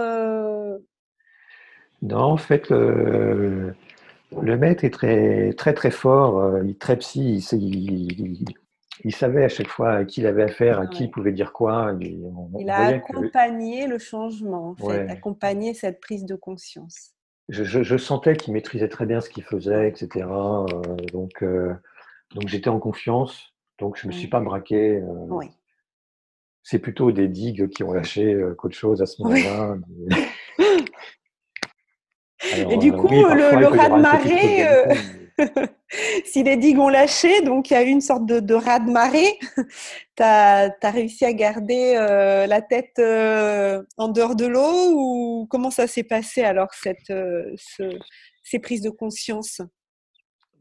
[2.03, 3.75] non, en fait, le,
[4.33, 6.39] maître est très, très, très fort.
[6.39, 7.45] Euh, il est très psy.
[9.05, 11.53] Il, savait à chaque fois à qui il avait affaire, à qui il pouvait dire
[11.53, 11.97] quoi.
[12.01, 17.15] Il, a accompagné le changement, en fait, accompagné cette prise de conscience.
[17.49, 20.27] Je, sentais qu'il maîtrisait très bien ce qu'il faisait, etc.
[20.29, 20.67] Euh,
[21.13, 21.75] donc, euh,
[22.35, 23.55] donc j'étais en confiance.
[23.79, 25.03] Donc, je ne me suis pas braqué.
[25.31, 25.47] oui.
[26.65, 29.77] C'est plutôt des digues qui ont lâché qu'autre chose à ce moment-là.
[32.71, 34.95] Et du euh, coup, le, raz-de-marée, euh,
[36.25, 39.39] si les digues ont lâché, donc il y a eu une sorte de, de raz-de-marée,
[40.17, 42.99] tu as, réussi à garder euh, la tête
[43.97, 47.13] en dehors de l'eau ou comment ça s'est passé alors, cette,
[48.43, 49.61] ces prises de conscience?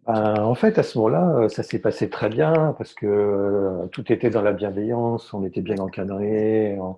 [0.06, 4.30] Ben, en fait, à ce moment-là, ça s'est passé très bien parce que tout était
[4.30, 6.98] dans la bienveillance, on était bien encadré, on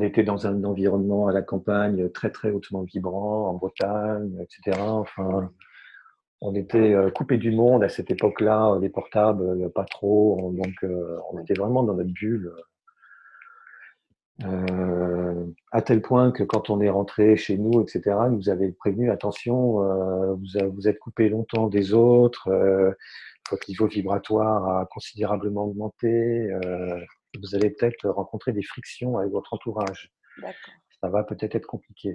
[0.00, 4.78] était dans un environnement à la campagne très très hautement vibrant, en Bretagne, etc.
[4.80, 5.50] Enfin,
[6.40, 10.74] on était euh, coupé du monde à cette époque-là, les portables, euh, pas trop, donc
[10.84, 12.52] euh, on était vraiment dans notre bulle.
[15.72, 19.80] à tel point que quand on est rentré chez nous, etc., nous avait prévenu attention,
[20.34, 22.48] vous, vous, êtes coupé longtemps des autres,
[23.50, 26.50] votre niveau vibratoire a considérablement augmenté
[27.38, 30.12] vous allez peut-être rencontrer des frictions avec votre entourage.
[31.00, 32.12] Ça va peut-être être compliqué.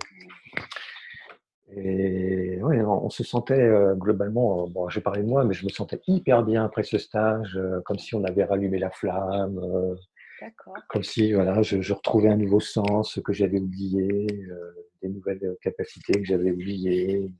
[1.76, 5.72] Et ouais, on se sentait euh, globalement, bon, j'ai parlé de moi, mais je me
[5.72, 9.96] sentais hyper bien après ce stage, euh, comme si on avait rallumé la flamme, euh,
[10.88, 14.28] comme si voilà, je, retrouvais un nouveau sens que j'avais oublié,
[15.02, 17.32] des nouvelles capacités que j'avais oubliées.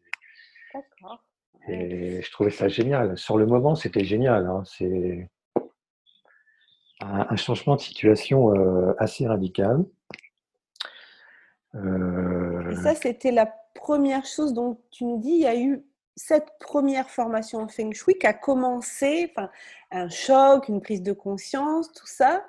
[1.68, 3.18] Et je trouvais ça génial.
[3.18, 4.46] Sur le moment, c'était génial.
[4.48, 4.64] Hein.
[4.66, 5.30] C'est
[7.02, 9.84] un, changement de situation euh, assez radical.
[11.76, 15.84] Euh, Et ça, c'était la première chose dont tu nous dis, il y a eu
[16.16, 19.50] cette première formation en Feng Shui qui a commencé, enfin,
[19.92, 22.44] un choc, une prise de conscience, tout ça.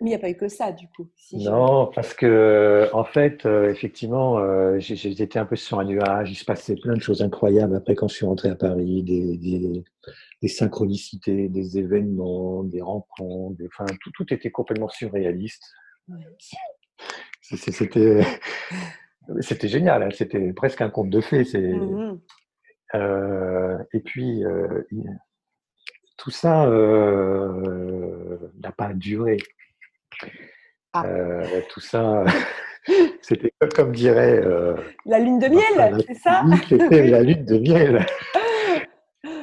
[0.00, 1.08] Mais il n'y a pas eu que ça, du coup.
[1.32, 6.30] non, parce que, en fait, euh, effectivement, euh, j'étais un peu sur un nuage.
[6.30, 9.36] Il se passait plein de choses incroyables après quand je suis rentré à Paris, des,
[9.36, 9.84] des,
[10.46, 13.60] synchronicités, des événements, des rencontres.
[13.66, 15.64] enfin, tout, tout, était complètement surréaliste.
[17.42, 18.22] C'était.
[19.40, 20.08] C'était génial, hein.
[20.10, 21.44] c'était presque un conte de fées.
[21.44, 22.18] Mmh
[22.94, 24.42] euh, et puis,
[26.16, 26.66] tout ça
[28.58, 29.36] n'a pas duré.
[30.94, 31.04] Ah.
[31.06, 32.24] Euh, tout ça,
[33.20, 34.40] c'était comme dirait.
[34.42, 34.74] Euh,
[35.04, 36.42] la lune de miel, c'est ça?
[36.68, 38.06] C'était la lune de miel.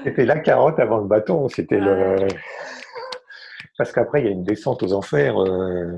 [0.05, 1.49] C'était la carotte avant le bâton.
[1.49, 2.27] C'était le.
[3.75, 5.97] Parce qu'après, il y a une descente aux enfers, euh,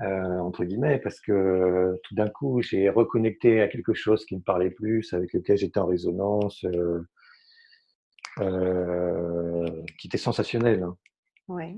[0.00, 4.70] entre guillemets, parce que tout d'un coup, j'ai reconnecté à quelque chose qui me parlait
[4.70, 6.64] plus, avec lequel j'étais en résonance,
[9.98, 10.82] qui était sensationnel.
[10.82, 10.96] Hein.
[11.48, 11.76] Ouais.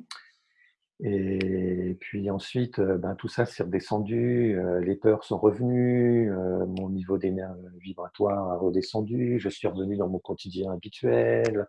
[1.00, 6.64] Et puis ensuite, euh, ben, tout ça s'est redescendu, euh, les peurs sont revenues, euh,
[6.64, 11.66] mon niveau d'énergie vibratoire a redescendu, je suis revenu dans mon quotidien habituel.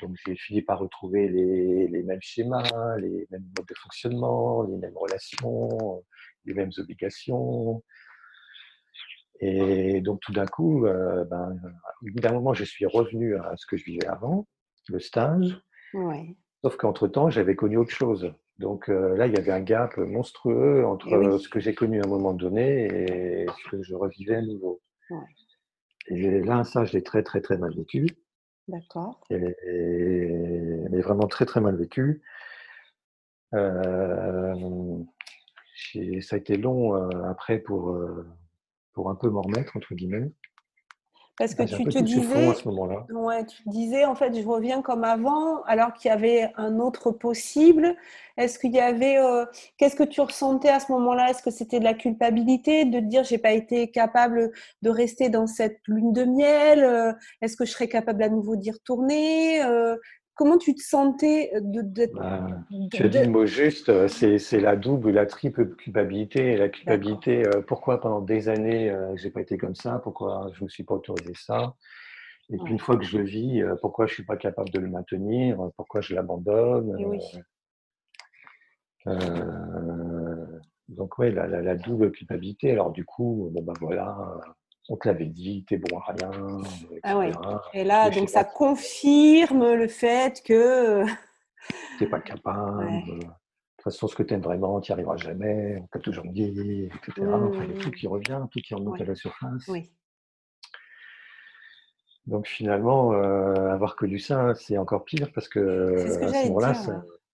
[0.00, 4.76] Donc j'ai fini par retrouver les, les, mêmes schémas, les mêmes modes de fonctionnement, les
[4.78, 6.02] mêmes relations,
[6.44, 7.84] les mêmes obligations.
[9.38, 11.60] Et donc tout d'un coup, ben,
[12.02, 14.48] au bout d'un moment, je suis revenu à ce que je vivais avant,
[14.88, 15.60] le stage.
[16.64, 18.34] Sauf qu'entre-temps, j'avais connu autre chose.
[18.58, 22.04] Donc euh, là, il y avait un gap monstrueux entre ce que j'ai connu à
[22.04, 24.80] un moment donné et ce que je revivais à nouveau.
[26.08, 28.06] Et là, ça, je l'ai très, très, très mal vécu.
[28.68, 29.20] D'accord.
[29.30, 30.28] Et,
[30.90, 32.22] mais vraiment très, très mal vécu.
[33.54, 34.54] Euh,
[36.20, 37.96] ça a été long euh, après pour,
[38.94, 40.32] pour un peu m'en remettre, entre guillemets.
[41.38, 42.48] Parce que tu te disais,
[43.10, 47.10] ouais, tu disais en fait, je reviens comme avant, alors qu'il y avait un autre
[47.10, 47.94] possible.
[48.38, 49.44] Est-ce qu'il y avait, euh,
[49.76, 51.28] qu'est-ce que tu ressentais à ce moment-là?
[51.30, 55.46] Est-ce que c'était de la culpabilité de dire j'ai pas été capable de rester dans
[55.46, 56.82] cette lune de miel?
[56.84, 59.62] Euh, Est-ce que je serais capable à nouveau d'y retourner?
[59.62, 59.96] Euh,
[60.36, 62.46] Comment tu te sentais de, bah,
[62.92, 66.58] Tu as dit le mot juste, euh, c'est la double, la triple culpabilité.
[66.58, 70.50] La culpabilité, euh, pourquoi pendant des années, euh, je n'ai pas été comme ça Pourquoi
[70.52, 71.74] je ne me suis pas autorisé ça
[72.50, 74.78] Et puis une fois que je le vis, pourquoi je ne suis pas capable de
[74.78, 76.94] le maintenir Pourquoi je l'abandonne
[80.88, 82.72] Donc oui, la, la, double culpabilité.
[82.72, 84.38] Alors du coup, bon ben voilà
[84.88, 86.30] on te l'avait dit, t'es bon à rien.
[87.02, 87.32] Ah ouais.
[87.74, 91.04] Et là, donc ça confirme le fait que.
[91.98, 92.86] T'es pas capable.
[92.86, 95.78] De toute façon, ce que tu aimes vraiment, tu n'y arriveras jamais.
[95.82, 97.26] On t'a toujours dit, etc.
[97.28, 97.92] Enfin, il y a tout mmh.
[97.92, 99.66] qui revient, tout qui remonte à la surface.
[99.68, 99.90] Oui.
[102.26, 106.72] Donc finalement, euh, avoir connu ça, c'est encore pire parce que, à ce moment-là,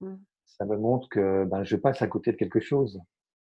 [0.01, 0.17] mmh.
[0.45, 3.01] ça, me montre que ben, je passe à côté de quelque chose.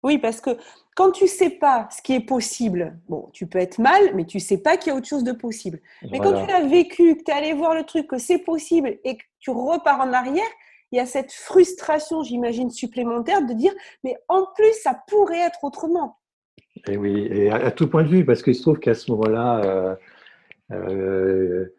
[0.04, 0.52] Oui, parce que
[0.96, 4.40] quand tu sais pas ce qui est possible, bon, tu peux être mal, mais tu
[4.40, 5.80] sais pas qu'il y a autre chose de possible.
[6.12, 8.98] Mais quand tu l'as vécu, que tu es allé voir le truc, que c'est possible
[9.04, 10.44] et que tu repars en arrière,
[10.92, 13.72] il y a cette frustration, j'imagine, supplémentaire de dire,
[14.04, 16.18] mais en plus, ça pourrait être autrement.
[16.88, 19.62] Et oui, et à, tout point de vue, parce qu'il se trouve qu'à ce moment-là,
[19.64, 19.96] euh,
[20.72, 21.74] euh,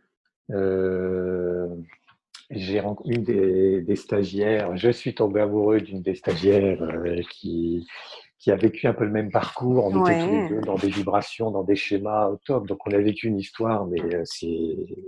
[0.51, 1.69] euh,
[2.55, 3.25] j'ai rencontré une
[3.83, 7.87] des, stagiaires, je suis tombé amoureux d'une des stagiaires euh, qui,
[8.39, 9.87] qui a vécu un peu le même parcours.
[9.87, 12.67] On était tous les deux dans des vibrations, dans des schémas au top.
[12.67, 14.23] Donc on a vécu une histoire, mais euh,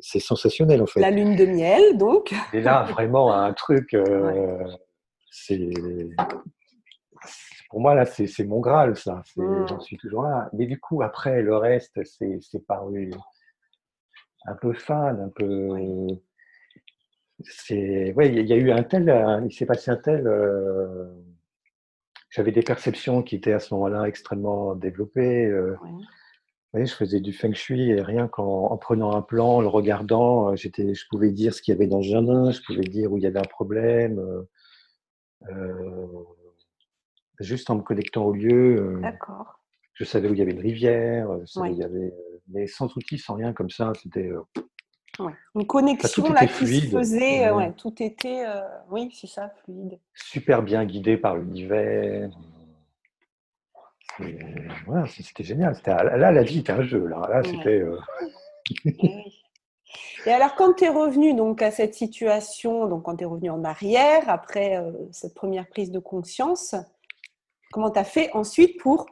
[0.01, 1.01] c'est sensationnel en fait.
[1.01, 2.35] La lune de miel, donc.
[2.53, 4.65] Et là, vraiment, un truc, euh,
[5.31, 5.71] c'est.
[7.69, 9.23] Pour moi, là, c'est mon Graal, ça.
[9.37, 9.67] Mmh.
[9.69, 10.49] J'en suis toujours là.
[10.53, 13.11] Mais du coup, après, le reste, c'est paru
[14.47, 16.07] un peu fan, un peu
[17.43, 20.27] c'est ouais, il y a eu un tel, il s'est passé un tel.
[20.27, 21.07] Euh,
[22.31, 25.47] j'avais des perceptions qui étaient à ce moment-là extrêmement développées.
[25.47, 25.77] Euh,
[26.75, 30.95] je faisais du feng shui et rien qu'en prenant un plan, le regardant, euh, j'étais,
[30.95, 33.23] je pouvais dire ce qu'il y avait dans le jardin, je pouvais dire où il
[33.23, 34.21] y avait un problème.
[37.41, 38.99] juste en me connectant au lieu.
[39.03, 39.61] D'accord.
[39.93, 41.29] Je savais où il y avait une rivière,
[41.67, 42.13] il y avait,
[42.49, 43.93] mais sans outils, sans rien comme ça.
[44.03, 44.33] C'était
[45.55, 49.99] une connexion là qui se faisait, euh, tout était, euh, oui, c'est ça, fluide.
[50.15, 52.31] Super bien guidé par l'univers.
[54.87, 55.77] Voilà, c'était génial.
[55.87, 57.07] Là, la vie était un jeu.
[57.07, 57.81] Là, là c'était.
[57.81, 57.99] Euh,
[60.27, 63.51] Et alors, quand tu es revenu donc, à cette situation, donc quand tu es revenu
[63.51, 66.75] en arrière, après cette première prise de conscience,
[67.73, 69.07] comment tu as fait ensuite pour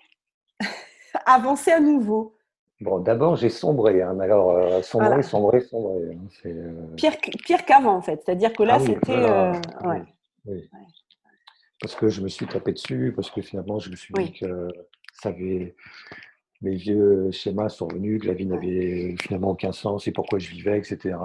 [1.27, 2.37] avancer à nouveau?
[2.83, 4.03] Bon, d'abord, j'ai sombré.
[4.03, 4.19] Hein.
[4.19, 6.47] Alors, euh, sombré, sombré, sombré, hein.
[6.47, 8.21] euh, Pire, pire qu'avant, en fait.
[8.25, 9.13] C'est-à-dire que là, ah c'était.
[9.13, 9.53] Euh,
[10.47, 10.69] oui,
[11.81, 14.69] Parce que je me suis tapé dessus, parce que finalement, je me suis dit que
[15.15, 15.77] ça avait.
[16.61, 20.49] Mes vieux schémas sont venus, que la vie n'avait finalement aucun sens et pourquoi je
[20.49, 21.17] vivais, etc.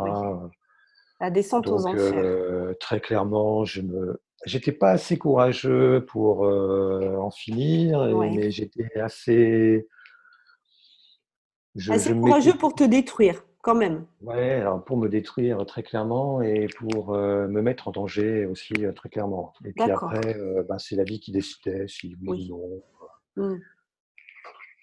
[1.20, 2.76] La descente aux enfers.
[2.80, 4.22] très clairement, je me.
[4.46, 9.88] J'étais pas assez courageux pour en finir, mais j'étais assez
[11.78, 14.06] je, courageux pour te détruire, quand même.
[14.22, 18.74] Ouais, alors pour me détruire très clairement et pour euh, me mettre en danger aussi
[18.86, 19.54] euh, très clairement.
[19.66, 22.84] Et puis après, euh, ben, c'est la vie qui décidait si oui, ou
[23.36, 23.60] non.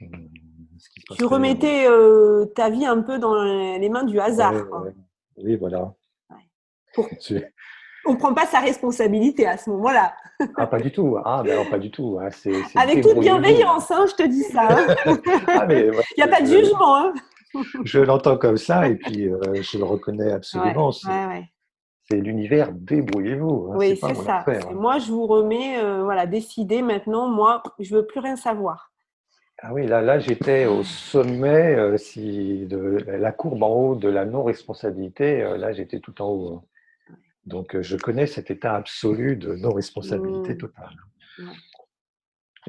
[0.00, 0.28] Hmm.
[1.16, 1.86] tu remettais
[2.54, 4.54] ta vie un peu dans les mains du hasard.
[5.36, 5.94] Oui, voilà.
[6.94, 7.08] Pour...
[8.06, 10.14] on ne prend pas sa responsabilité à ce moment-là.
[10.56, 11.16] Ah, pas du tout.
[11.24, 12.18] Ah, ben pas du tout.
[12.20, 12.28] Hein.
[12.74, 14.68] Avec toute bienveillance, hein, je te dis ça.
[14.68, 15.16] Hein.
[15.48, 16.96] Ah, Il n'y a pas de jugement.
[16.96, 17.14] Hein.
[17.84, 20.90] je l'entends comme ça et puis euh, je le reconnais absolument.
[20.92, 23.74] c'est l'univers, débrouillez-vous.
[23.76, 24.44] oui, c'est ça.
[24.72, 28.90] Moi, je vous remets, euh, voilà, décider maintenant, moi, je ne veux plus rien savoir.
[29.62, 34.08] Ah oui, là, là j'étais au sommet euh, si, de la courbe en haut de
[34.08, 35.42] la non-responsabilité.
[35.56, 36.62] là, j'étais tout en haut.
[37.46, 40.58] Donc, je connais cet état absolu de non-responsabilité mmh.
[40.58, 40.96] totale.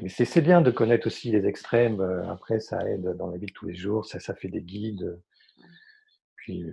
[0.02, 2.02] Mais c'est bien de connaître aussi les extrêmes.
[2.30, 4.04] Après, ça aide dans la vie de tous les jours.
[4.04, 5.18] Ça, ça fait des guides.
[6.36, 6.66] Puis,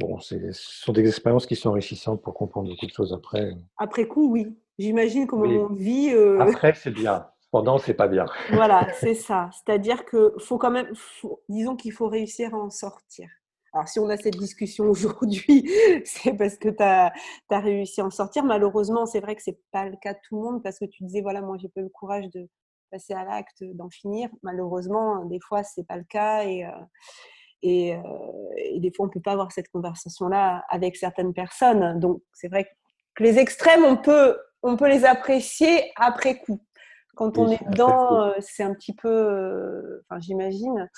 [0.00, 3.54] bon, ce sont des expériences qui sont enrichissantes pour comprendre beaucoup de choses après.
[3.76, 4.56] Après coup, oui.
[4.78, 6.10] J'imagine comment on vit.
[6.40, 7.26] Après, c'est bien.
[7.50, 8.26] Pendant, c'est pas bien.
[8.50, 9.48] Voilà, c'est ça.
[9.52, 10.92] C'est-à-dire que faut quand même,
[11.48, 13.28] disons qu'il faut réussir à en sortir.
[13.74, 15.68] Alors, si on a cette discussion aujourd'hui,
[16.04, 17.12] c'est parce que tu as,
[17.50, 18.44] réussi à en sortir.
[18.44, 20.84] Malheureusement, c'est vrai que ce n'est pas le cas de tout le monde parce que
[20.84, 22.48] tu disais, voilà, moi, j'ai pas eu le courage de
[22.90, 24.28] passer à l'acte, d'en finir.
[24.42, 26.70] Malheureusement, des fois, ce n'est pas le cas et, euh,
[27.62, 28.00] et, euh,
[28.56, 31.98] et, des fois, on ne peut pas avoir cette conversation-là avec certaines personnes.
[31.98, 32.68] Donc, c'est vrai
[33.16, 36.60] que les extrêmes, on peut, on peut les apprécier après coup.
[37.16, 40.88] Quand on est dedans, euh, c'est un petit peu, enfin, j'imagine,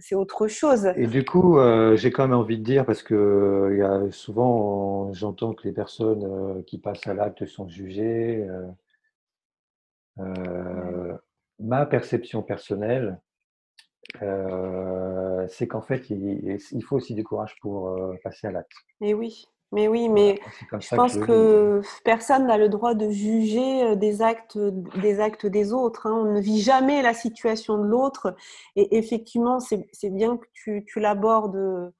[0.00, 0.92] c'est autre chose.
[0.96, 4.10] Et du coup, euh, j'ai quand même envie de dire, parce que euh, y a
[4.10, 8.46] souvent, j'entends que les personnes euh, qui passent à l'acte sont jugées.
[11.58, 13.20] ma perception personnelle,
[15.48, 18.72] c'est qu'en fait, il, il, faut aussi du courage pour passer à l'acte.
[19.00, 19.46] Et oui.
[19.72, 20.40] Mais oui, mais
[20.72, 25.72] je pense que, personne n'a le droit de juger euh, des actes des, actes des
[25.72, 26.08] autres.
[26.08, 26.12] Hein.
[26.12, 28.34] On ne vit jamais la situation de l'autre.
[28.74, 31.90] Et effectivement, c'est bien que tu, tu l'abordes, euh,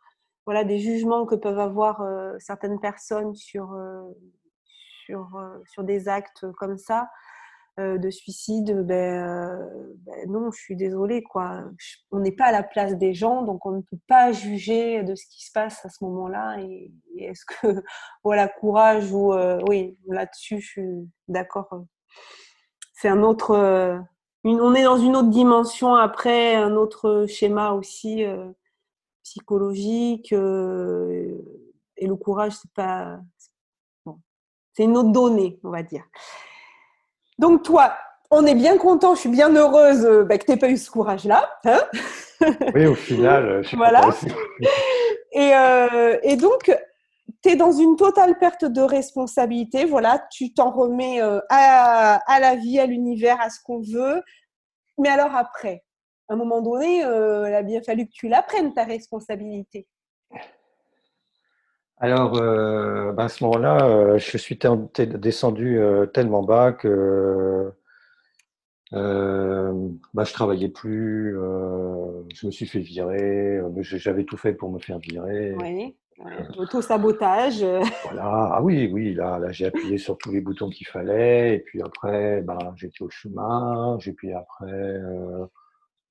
[0.47, 3.77] voilà, des jugements que peuvent avoir euh, certaines personnes sur,
[5.05, 5.29] sur,
[5.73, 7.09] sur des actes comme ça.
[7.79, 11.23] Euh, de suicide, ben, euh, ben, non, je suis désolée.
[11.23, 11.63] Quoi.
[12.11, 15.15] On n'est pas à la place des gens, donc on ne peut pas juger de
[15.15, 16.61] ce qui se passe à ce moment-là.
[16.61, 17.83] Et, est-ce que,
[18.25, 19.33] voilà, courage ou.
[19.33, 21.85] Euh, oui, là-dessus, je suis d'accord.
[22.93, 23.55] C'est un autre.
[24.45, 28.25] on est dans une autre dimension après, un autre schéma aussi
[29.23, 30.33] psychologique.
[30.33, 33.21] et le courage, c'est pas.
[34.75, 36.05] c'est une autre donnée, on va dire.
[37.41, 37.95] Donc toi,
[38.31, 40.77] on est bien content, je suis bien heureuse euh, bah, que tu n'aies pas eu
[40.77, 41.51] ce courage-là.
[41.65, 41.81] Hein?
[42.75, 44.01] Oui, au final, je voilà.
[45.33, 46.71] et, euh, et, donc,
[47.43, 49.87] tu es dans une totale perte de responsabilité.
[49.87, 54.23] Voilà, tu t'en remets euh, à, la vie, à l'univers, à ce qu'on veut.
[54.99, 55.83] Mais alors après,
[56.29, 59.87] à un moment donné, il a bien fallu que tu la prennes, ta responsabilité.
[62.03, 64.59] Alors, euh, ben, à ce moment-là, euh, je suis
[64.97, 67.73] descendu euh, tellement bas que
[68.93, 71.35] ben, je travaillais plus,
[72.35, 75.55] je me suis fait virer, j'avais tout fait pour me faire virer.
[75.61, 75.95] Oui,
[76.57, 77.65] auto-sabotage.
[78.05, 81.59] Voilà, ah oui, oui, là, là j'ai appuyé sur tous les boutons qu'il fallait, et
[81.61, 85.01] puis après, ben, j'étais au chômage, et puis après,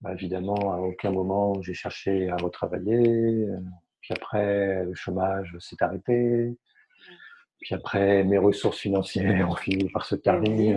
[0.02, 3.48] ben, évidemment, à aucun moment j'ai cherché à retravailler.
[4.10, 6.58] Puis après, le chômage s'est arrêté.
[7.62, 10.76] Puis après, mes ressources financières ont fini par se terminer.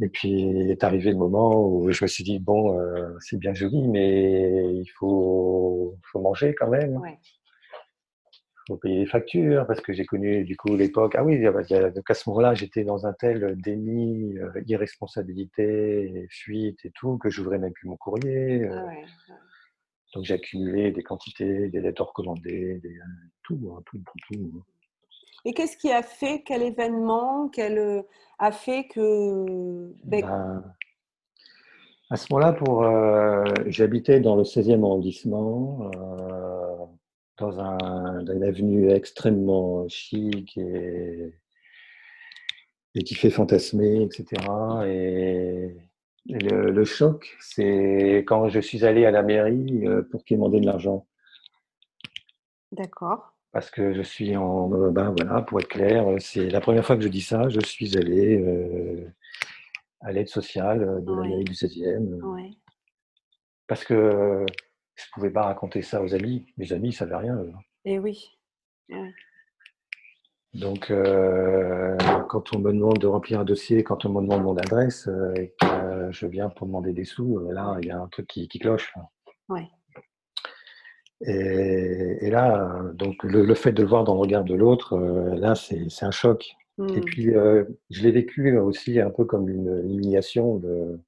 [0.00, 3.54] Et puis est arrivé le moment où je me suis dit bon, euh, c'est bien
[3.54, 7.00] joli, mais il faut, faut manger quand même.
[7.06, 7.18] Il
[8.68, 11.14] faut payer les factures parce que j'ai connu du coup l'époque.
[11.16, 16.90] Ah oui, donc à ce moment-là, j'étais dans un tel déni, euh, irresponsabilité, fuite et
[16.92, 18.62] tout que j'ouvrais même plus mon courrier.
[18.62, 18.80] Euh.
[19.28, 19.34] Ah
[20.14, 23.02] donc j'ai accumulé des quantités, des lettres recommandées, des, euh,
[23.42, 24.52] tout, hein, tout, tout, tout.
[24.56, 24.62] Hein.
[25.44, 28.02] Et qu'est-ce qui a fait, quel événement, quel, euh,
[28.38, 29.92] a fait que...
[30.04, 30.74] Ben, ben
[32.10, 32.84] À ce moment-là, pour,
[33.66, 35.90] j'habitais dans le 16e arrondissement,
[37.38, 41.34] dans, un, dans, une avenue extrêmement chic et,
[42.94, 44.24] et qui fait fantasmer, etc.
[44.86, 45.76] Et,
[46.26, 51.06] le, choc, c'est quand je suis allé à la mairie pour quémander de l'argent.
[52.72, 54.68] D'accord parce que je suis en.
[54.90, 57.48] Ben voilà, pour être clair, c'est la première fois que je dis ça.
[57.48, 59.08] Je suis allé euh,
[60.00, 62.20] à l'aide sociale de la mairie du 16e.
[62.20, 62.50] Euh,
[63.68, 64.44] parce que
[64.96, 66.46] je ne pouvais pas raconter ça aux amis.
[66.56, 67.38] Mes amis ne savaient rien.
[67.84, 68.28] Et eh oui.
[70.54, 71.96] Donc, euh,
[72.28, 75.52] quand on me demande de remplir un dossier, quand on me demande mon adresse et
[75.60, 78.58] que je viens pour demander des sous, là, il y a un truc qui, qui
[78.58, 78.94] cloche.
[79.48, 79.68] Ouais.
[81.26, 85.54] Et, là, donc le, fait de le voir dans le regard de l'autre, euh, là,
[85.54, 86.54] c'est un choc.
[86.78, 87.00] Et mmh.
[87.02, 91.00] puis, euh, je l'ai vécu aussi un peu comme une humiliation de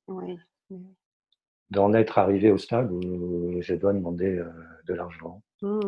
[1.71, 4.49] d'en être arrivé au stade où je dois demander euh,
[4.87, 5.43] de l'argent.
[5.63, 5.81] Mmh.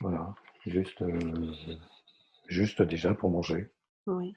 [0.00, 0.32] Voilà,
[0.66, 1.02] juste,
[2.48, 3.70] juste déjà pour manger.
[4.06, 4.34] Oui.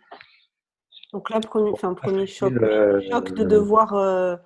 [1.13, 2.53] Donc là, premier, enfin, premier choc,
[3.09, 4.39] choc de devoir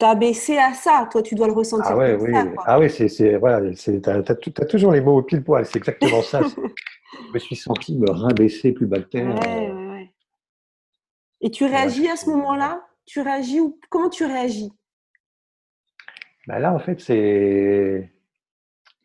[0.00, 1.08] t'as baissé à ça.
[1.12, 1.92] Toi, tu dois le ressentir.
[1.92, 2.32] Ah ouais, oui.
[2.64, 3.70] Ah oui, c'est, voilà,
[4.02, 5.64] t'as, as, toujours les mots au pile poil.
[5.64, 6.40] C'est exactement ça.
[7.28, 9.38] je me suis senti me rabaisser plus bas que terre.
[9.38, 10.14] Ouais, ouais, ouais.
[11.42, 12.84] Et tu réagis à ce moment-là?
[13.06, 14.72] Tu réagis ou comment tu réagis?
[16.46, 18.10] Bah Là, en fait, c'est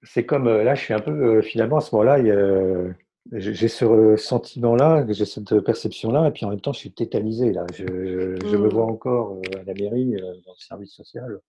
[0.05, 2.15] c'est comme euh, là, je suis un peu euh, finalement à ce moment-là.
[2.15, 2.93] A,
[3.31, 7.51] j'ai ce sentiment-là, j'ai cette perception-là, et puis en même temps, je suis tétanisé.
[7.51, 7.65] Là.
[7.73, 8.69] Je, je me mmh.
[8.69, 11.39] vois encore euh, à la mairie, euh, dans le service social.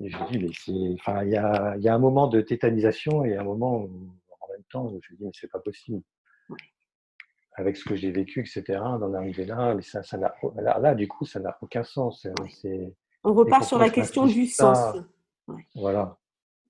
[0.00, 0.94] Et je dis, mais c'est.
[1.00, 4.52] Enfin, il y a, y a, un moment de tétanisation et un moment où, en
[4.52, 6.02] même temps, où je dis, mais c'est pas possible.
[7.56, 10.94] Avec ce que j'ai vécu, etc., d'en arriver là, mais ça, ça n'a, là, là,
[10.96, 12.26] du coup, ça n'a aucun sens.
[13.22, 14.96] On repart sur la question du sens.
[15.76, 16.18] Voilà.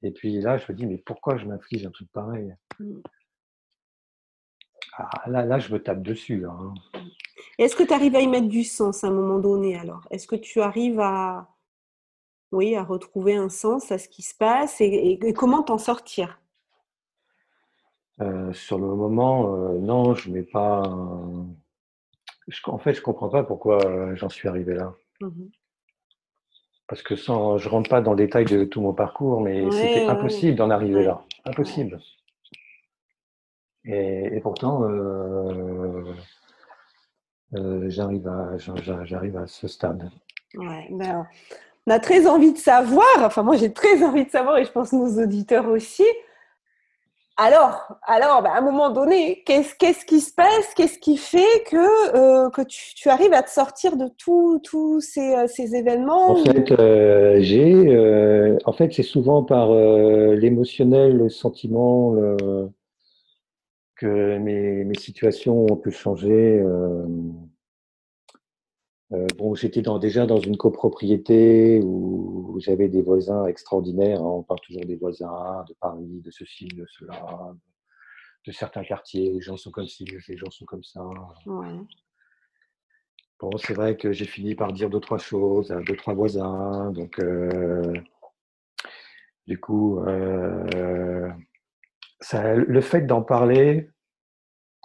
[0.04, 2.54] Et puis là, je me dis, mais pourquoi je m'inflige un truc pareil?
[2.78, 3.00] Mmh.
[4.98, 6.44] Ah, là, là, je me tape dessus.
[6.46, 6.74] Hein.
[7.58, 10.06] Est-ce que tu arrives à y mettre du sens à un moment donné alors?
[10.10, 11.48] Est-ce que tu arrives à,
[12.52, 16.38] oui, à retrouver un sens à ce qui se passe et, comment t'en sortir?
[18.20, 20.82] Euh, Sur le moment, euh, non, je mets pas.
[22.66, 24.94] en fait, je comprends pas pourquoi euh, j'en suis arrivé là.
[25.22, 25.46] Mmh
[26.94, 30.06] Parce que sans, je rentre pas dans le détail de tout mon parcours, mais c'était
[30.06, 31.24] impossible d'en arriver là.
[31.44, 31.98] Impossible.
[33.84, 36.04] Et, pourtant, euh,
[37.54, 38.56] euh, j'arrive à,
[39.02, 40.08] j'arrive à ce stade.
[40.54, 41.26] Ouais, ben,
[41.88, 44.70] on a très envie de savoir, enfin moi j'ai très envie de savoir et je
[44.70, 46.04] pense nos auditeurs aussi.
[47.36, 50.72] Alors, alors ben, à un moment donné, qu'est-ce, qui se passe?
[50.76, 55.34] Qu'est-ce qui fait que, euh, que tu, tu, arrives à te sortir de tous ces,
[55.48, 56.30] ces, événements?
[56.30, 56.72] En fait,
[57.42, 62.68] j'ai, en fait c'est souvent par l'émotionnel, le sentiment, le,
[63.96, 66.62] que mes, mes situations ont pu changer.
[69.14, 74.20] Euh, bon, j'étais dans, déjà dans une copropriété où, j'avais des voisins extraordinaires.
[74.20, 74.38] Hein.
[74.38, 77.54] on parle toujours des voisins de Paris, de ceci, de cela,
[78.46, 79.32] de certains quartiers.
[79.32, 81.04] Les gens sont comme ci, les gens sont comme ça.
[83.40, 86.92] Bon, c'est vrai que j'ai fini par dire deux trois choses à deux trois voisins.
[86.92, 87.92] Donc, euh,
[89.46, 91.30] du coup, euh,
[92.32, 93.90] le fait d'en parler,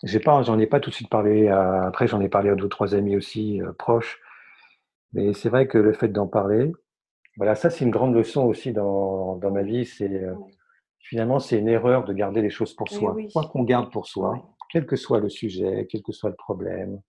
[0.04, 1.48] j'ai pas, j'en ai pas tout de suite parlé.
[1.48, 4.22] après, j'en ai parlé à deux trois amis aussi euh, proches.
[5.14, 6.72] Mais c'est vrai que le fait d'en parler,
[7.38, 9.86] voilà, ça c'est une grande leçon aussi dans, dans ma vie.
[9.86, 10.36] C'est euh,
[11.00, 13.18] finalement c'est une erreur de garder les choses pour eh soi.
[13.34, 17.02] Quoi qu'on garde pour soi, quel que soit le sujet, quel que soit le problème.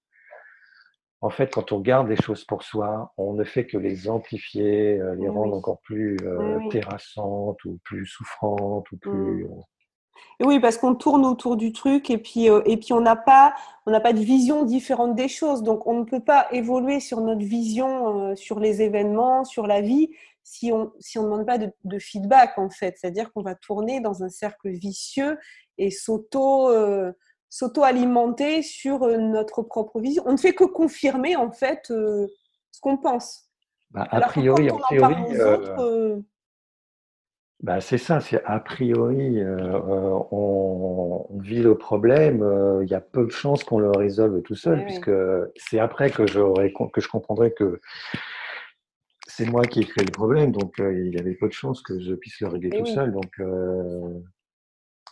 [1.22, 4.99] En fait, quand on garde les choses pour soi, on ne fait que les amplifier,
[4.99, 9.47] euh, les eh rendre encore plus eh terrassantes ou plus souffrantes ou plus.
[10.40, 13.54] Oui, parce qu'on tourne autour du truc et puis, euh, et puis on n'a pas,
[13.84, 15.62] on n'a pas de vision différente des choses.
[15.62, 19.82] Donc, on ne peut pas évoluer sur notre vision, euh, sur les événements, sur la
[19.82, 20.10] vie,
[20.42, 22.96] si on si on ne demande pas de, feedback, en fait.
[22.98, 25.38] C'est-à-dire qu'on va tourner dans un cercle vicieux
[25.76, 27.12] et s'auto, euh,
[27.50, 30.22] s'auto-alimenter sur notre propre vision.
[30.24, 33.50] On ne fait que confirmer, en fait, ce qu'on pense.
[33.90, 35.14] Bah, a priori, en théorie,
[37.62, 42.94] bah, c'est ça, c'est a priori, euh, euh, on, vit le problème, euh, il y
[42.94, 45.11] a peu de chances qu'on le résolve tout seul, puisque
[45.56, 47.80] c'est après que, que je comprendrai que
[49.26, 52.00] c'est moi qui ai créé le problème, donc il y avait peu de chances que
[52.00, 53.12] je puisse le régler tout seul.
[53.12, 53.40] Donc,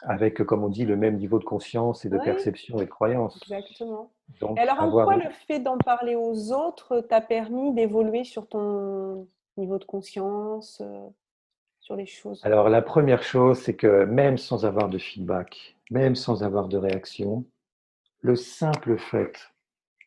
[0.03, 3.39] avec, comme on dit, le même niveau de conscience et de perception et de croyance.
[3.43, 4.11] Exactement.
[4.57, 9.29] Et alors, en quoi le fait d'en parler aux autres t'a permis d'évoluer sur ton
[9.57, 10.83] niveau de conscience,
[11.89, 16.17] sur les choses Alors, la première chose, c'est que même sans avoir de feedback, même
[16.17, 17.47] sans avoir de réaction,
[18.21, 19.33] le simple fait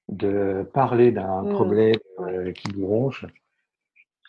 [0.08, 1.54] de parler d'un mmh.
[1.54, 3.26] problème euh, qui nous ronge,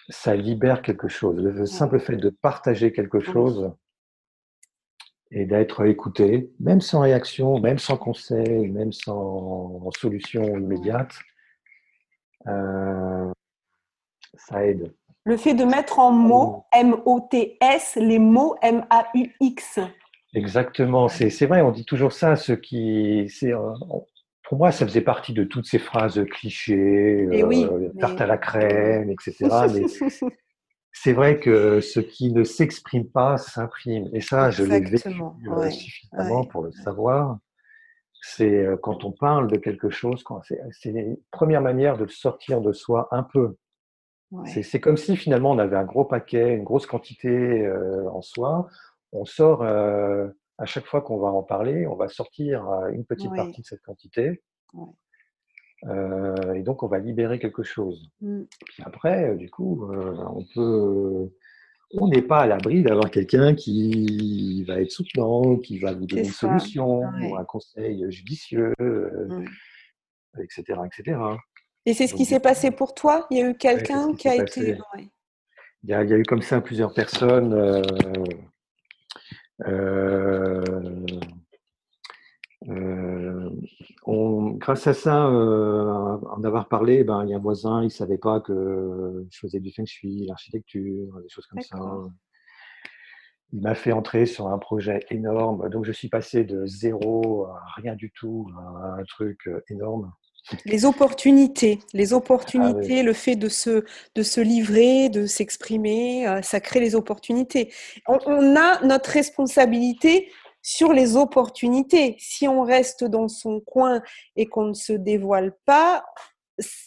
[0.09, 1.37] ça libère quelque chose.
[1.37, 3.71] Le simple fait de partager quelque chose
[5.31, 11.15] et d'être écouté, même sans réaction, même sans conseil, même sans solution immédiate,
[12.47, 13.31] euh,
[14.37, 14.95] ça aide.
[15.25, 19.81] Le fait de mettre en mots, M-O-T-S, les mots M-A-U-X.
[20.35, 23.29] Exactement, c'est vrai, on dit toujours ça, ce qui,
[24.53, 28.39] pour moi, ça faisait partie de toutes ces phrases clichés, eh euh, tarte à la
[28.39, 29.37] crème, etc.
[29.73, 29.87] Mais
[30.93, 34.11] c'est vrai que ce qui ne s'exprime pas s'imprime.
[34.13, 35.09] Et ça, je l'ai vécu
[35.49, 37.39] euh, suffisamment pour le savoir.
[38.21, 40.23] C'est euh, quand on parle de quelque chose,
[40.71, 43.57] c'est une première manière de le sortir de soi un peu.
[44.47, 47.71] C'est comme si finalement on avait un gros paquet, une grosse quantité
[48.11, 48.69] en soi.
[49.13, 53.61] On sort à chaque fois qu'on va en parler, on va sortir une petite partie
[53.61, 54.43] de cette quantité.
[55.87, 58.11] Euh, et donc, on va libérer quelque chose.
[58.21, 58.43] Mmh.
[58.67, 61.33] Puis après, du coup, euh, on peut.
[61.95, 66.23] On n'est pas à l'abri d'avoir quelqu'un qui va être soutenant, qui va vous donner
[66.23, 68.73] une solution, ou un conseil judicieux,
[70.39, 70.87] etc., euh, mmh.
[70.87, 71.19] etc.
[71.85, 73.27] Et c'est ce qui s'est passé pour toi?
[73.31, 74.79] Il y a eu quelqu'un qui, a été.
[75.83, 77.83] Il y, a, il y, a, eu comme ça plusieurs personnes.
[79.67, 81.05] Euh,
[82.69, 83.51] euh,
[84.05, 87.87] on, grâce à ça, euh, en avoir parlé, ben, il y a un voisin, il
[87.87, 91.77] ne savait pas que je faisais du feng shui, l'architecture, des choses comme ça.
[93.53, 95.69] Il m'a fait entrer sur un projet énorme.
[95.69, 100.11] Donc, je suis passé de zéro à rien du tout à un truc énorme.
[100.65, 103.85] Les opportunités, les opportunités, ah le fait de se,
[104.15, 107.73] de se livrer, de s'exprimer, euh, ça crée les opportunités.
[108.09, 110.31] On, a notre responsabilité
[110.61, 112.17] sur les opportunités.
[112.19, 114.03] Si on reste dans son coin
[114.37, 116.05] et qu'on ne se dévoile pas,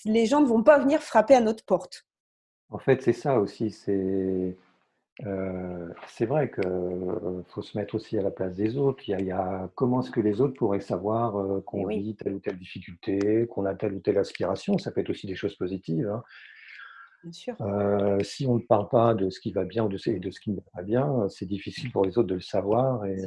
[0.03, 2.06] les gens ne vont pas venir frapper à notre porte.
[2.70, 3.72] En fait, c'est ça aussi.
[3.72, 4.56] C'est
[5.24, 9.07] euh, c'est vrai qu'il euh, faut se mettre aussi à la place des autres.
[9.07, 12.34] Il y a, comment est-ce que les autres pourraient savoir euh, qu'on eh vit telle
[12.34, 14.78] ou telle difficulté, qu'on a telle ou telle aspiration?
[14.78, 16.09] Ça peut être aussi des choses positives.
[16.09, 16.24] Hein.
[17.24, 17.55] Bien sûr.
[18.22, 20.51] si on ne parle pas de ce qui va bien ou de, de ce qui
[20.51, 23.03] ne va pas bien, c'est difficile pour les autres de le savoir.
[23.05, 23.18] Et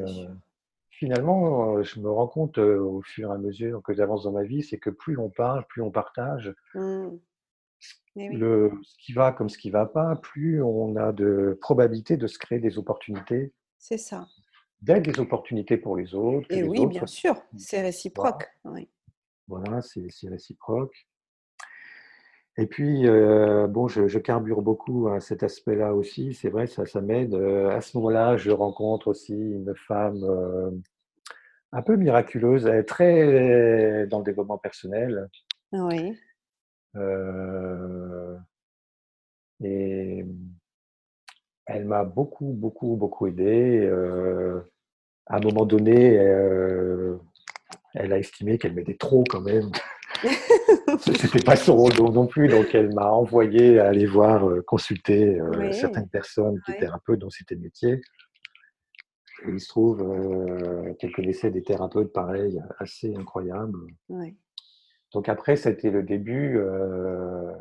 [0.88, 4.62] finalement, je me rends compte au fur et à mesure que j'avance dans ma vie,
[4.62, 6.54] c'est que plus on parle, plus on partage,
[8.16, 11.56] mmh le, ce qui va comme ce qui ne va pas, plus on a de
[11.60, 13.52] probabilité de se créer des opportunités.
[13.78, 14.26] C'est ça.
[14.82, 16.46] D'être des opportunités pour les autres.
[16.50, 18.48] Et oui, bien sûr, c'est réciproque.
[19.46, 21.08] Voilà, c'est réciproque.
[22.58, 26.34] Et puis, euh, bon, je, carbure beaucoup à cet aspect-là aussi.
[26.34, 27.32] C'est vrai, ça, ça m'aide.
[27.34, 30.70] Euh, à ce moment-là, je rencontre aussi une femme euh,
[31.70, 35.28] un peu miraculeuse, elle est très dans le développement personnel.
[35.72, 36.18] Oui.
[36.98, 38.36] Euh,
[39.62, 40.24] et
[41.66, 43.80] elle m'a beaucoup, beaucoup, beaucoup aidé.
[43.84, 44.60] Euh,
[45.26, 47.16] à un moment donné, euh,
[47.94, 49.70] elle a estimé qu'elle m'aidait trop quand même.
[51.00, 55.38] C'était pas son rôle non plus, donc elle m'a envoyé aller voir, consulter
[55.72, 58.00] certaines personnes qui étaient thérapeutes dans c'était métier.
[59.44, 60.02] Et il se trouve
[60.98, 63.78] qu'elle connaissait des thérapeutes pareils, assez incroyables.
[65.12, 67.52] Donc après, c'était le début, euh,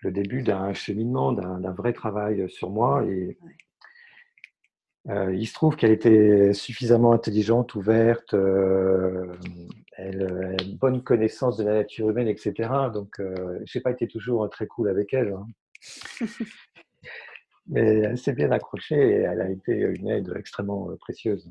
[0.00, 3.04] le début d'un cheminement, d'un vrai travail sur moi.
[3.06, 3.38] Et
[5.08, 9.34] euh, il se trouve qu'elle était suffisamment intelligente, ouverte, euh,
[9.96, 12.70] elle, a une bonne connaissance de la nature humaine, etc.
[12.92, 15.32] Donc, je n'ai pas été toujours très cool avec elle.
[15.32, 15.46] Hein.
[17.66, 21.50] Mais elle s'est bien accrochée et elle a été une aide extrêmement précieuse.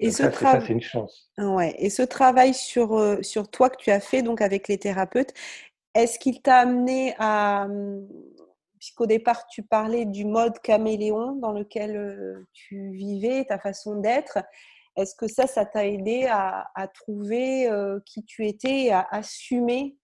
[0.00, 1.30] Et ce, c'est une chance.
[1.38, 1.74] Ouais.
[1.78, 5.34] Et ce travail sur, euh, sur toi que tu as fait donc avec les thérapeutes,
[5.94, 7.64] est-ce qu'il t'a amené à.
[7.64, 8.08] Hum,
[8.78, 14.38] puisqu'au départ, tu parlais du mode caméléon dans lequel euh, tu vivais, ta façon d'être.
[14.96, 19.96] Est-ce que ça, ça t'a aidé à, à trouver euh, qui tu étais à assumer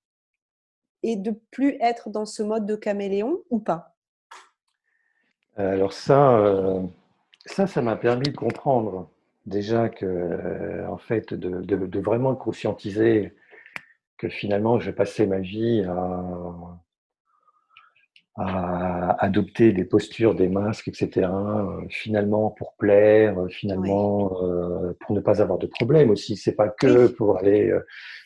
[1.04, 3.94] et de plus être dans ce mode de caméléon ou pas?
[5.56, 6.82] Alors ça,
[7.46, 9.08] ça, ça m'a permis de comprendre
[9.47, 13.34] déjà que, euh, en fait, de, vraiment conscientiser
[14.18, 16.80] que finalement, je passais ma vie à,
[18.36, 21.28] à adopter des postures, des masques, etc.
[21.88, 24.28] finalement pour plaire, finalement
[25.01, 26.36] pour ne pas avoir de problème aussi.
[26.36, 27.72] C'est pas que pour aller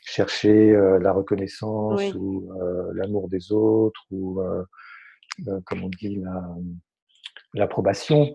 [0.03, 2.51] chercher la reconnaissance ou
[2.95, 4.41] l'amour des autres ou
[5.65, 6.23] comme on dit
[7.55, 8.35] l'approbation.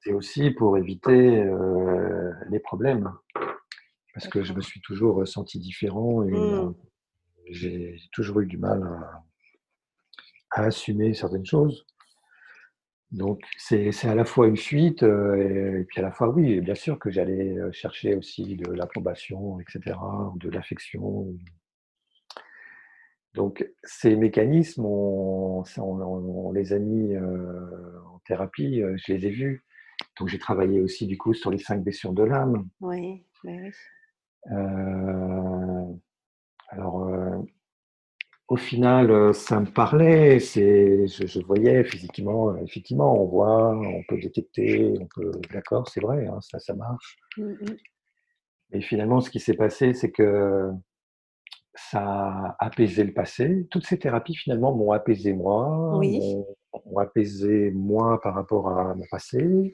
[0.00, 1.44] C'est aussi pour éviter
[2.50, 3.12] les problèmes
[4.14, 6.74] parce que je me suis toujours senti différent et mmh.
[7.50, 9.22] j'ai toujours eu du mal à
[10.52, 11.86] à assumer certaines choses.
[13.10, 16.74] Donc, c'est à la fois une fuite, euh, et puis à la fois, oui, bien
[16.74, 19.96] sûr que j'allais euh, chercher aussi de l'approbation, etc.,
[20.36, 21.26] de l'affection.
[23.34, 29.64] Donc, ces mécanismes, on, les a mis euh, en thérapie, je les ai vus.
[30.18, 32.68] Donc, j'ai travaillé aussi, du coup, sur les cinq blessures de l'âme.
[32.80, 33.72] Oui, oui.
[36.68, 37.44] alors,
[38.52, 40.38] au final, euh, ça me parlait.
[40.38, 46.00] C'est, je, voyais physiquement, euh, effectivement, on voit, on peut détecter, on peut, d'accord, c'est
[46.00, 47.16] vrai, hein, ça, ça marche.
[47.38, 47.54] Mmh
[48.72, 50.70] Et finalement, ce qui s'est passé, c'est que
[51.74, 53.66] ça a apaisé le passé.
[53.70, 59.72] Toutes ces thérapies, finalement, m'ont apaisé moi, m'ont apaisé moi par rapport à mon passé,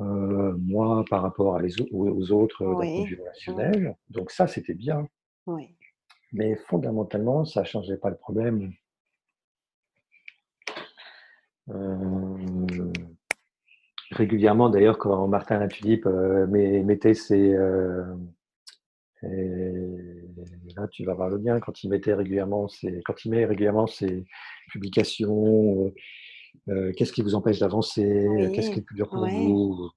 [0.00, 3.96] euh, moi par rapport à les, aux autres d'un point de vue relationnel.
[4.10, 5.06] Donc ça, c'était bien.
[5.46, 5.76] Oui.
[6.32, 8.72] Mais fondamentalement, ça ne changeait pas le problème.
[11.68, 12.36] Euh,
[14.10, 17.56] régulièrement, d'ailleurs, quand Martin Latulippe euh, mettait ses.
[19.24, 20.22] Euh,
[20.76, 23.86] là, tu vas voir le lien, quand il mettait régulièrement ses, quand il met régulièrement
[23.86, 24.24] ses
[24.70, 25.92] publications,
[26.96, 29.90] qu'est-ce qui vous empêche d'avancer, qu'est-ce qui est plus dur pour vous?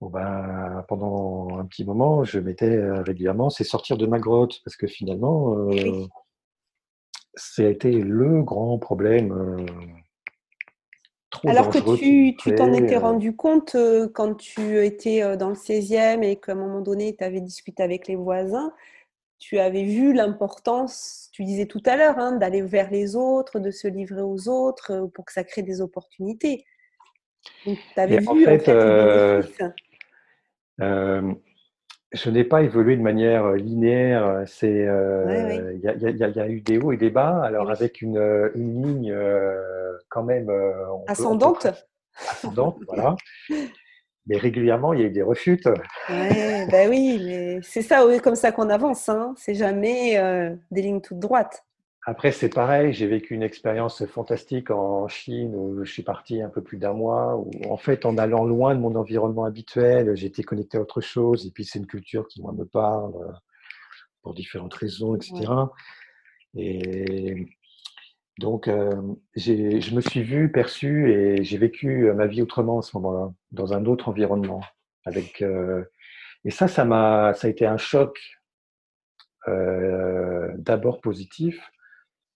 [0.00, 4.62] Bon ben, pendant un petit moment, je mettais euh, régulièrement, c'est sortir de ma grotte,
[4.64, 6.06] parce que finalement, euh,
[7.34, 9.66] ça a été le grand problème.
[11.44, 13.76] Euh, trop Alors que tu t'en étais rendu compte
[14.14, 18.08] quand tu étais dans le 16e et qu'à un moment donné, tu avais discuté avec
[18.08, 18.72] les voisins,
[19.38, 23.70] tu avais vu l'importance, tu disais tout à l'heure, hein, d'aller vers les autres, de
[23.70, 26.66] se livrer aux autres pour que ça crée des opportunités.
[27.64, 29.42] tu avais vu en fait, euh,
[32.12, 34.42] je n'ai pas évolué de manière euh, linéaire.
[34.46, 37.42] C'est, euh, il y, a eu des hauts et des bas.
[37.42, 38.18] Alors avec une,
[38.54, 39.16] une ligne
[40.08, 40.50] quand même
[41.06, 41.66] ascendante.
[42.28, 43.16] ascendante, voilà.
[44.26, 45.66] Mais régulièrement, il y a eu des refutes.
[46.08, 49.08] Ouais, ben oui, mais c'est ça, comme ça qu'on avance.
[49.08, 49.34] Hein.
[49.36, 50.20] C'est jamais
[50.70, 51.64] des lignes toutes droites.
[52.06, 56.48] Après, c'est pareil, j'ai vécu une expérience fantastique en Chine où je suis parti un
[56.48, 60.42] peu plus d'un mois, où en fait, en allant loin de mon environnement habituel, j'étais
[60.42, 63.32] connecté à autre chose, et puis c'est une culture qui, moi, me parle euh,
[64.22, 65.52] pour différentes raisons, etc.
[66.56, 67.48] Et
[68.38, 68.90] donc, euh,
[69.36, 73.74] je me suis vu, perçu, et j'ai vécu ma vie autrement à ce moment-là, dans
[73.74, 74.62] un autre environnement.
[75.04, 75.84] Avec, euh,
[76.46, 78.18] et ça, ça, m'a, ça a été un choc
[80.58, 81.60] d'abord positif,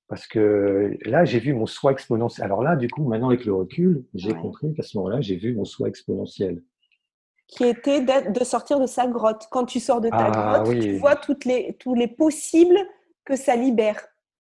[0.08, 2.44] parce que là, j'ai vu mon soi exponentiel.
[2.44, 5.54] Alors là, du coup, maintenant avec le recul, j'ai compris qu'à ce moment-là, j'ai vu
[5.54, 6.62] mon soi exponentiel.
[7.46, 9.48] Qui était de sortir de sa grotte.
[9.50, 12.78] Quand tu sors de ta ah grotte, tu vois toutes les, tous les possibles
[13.24, 14.00] que ça libère.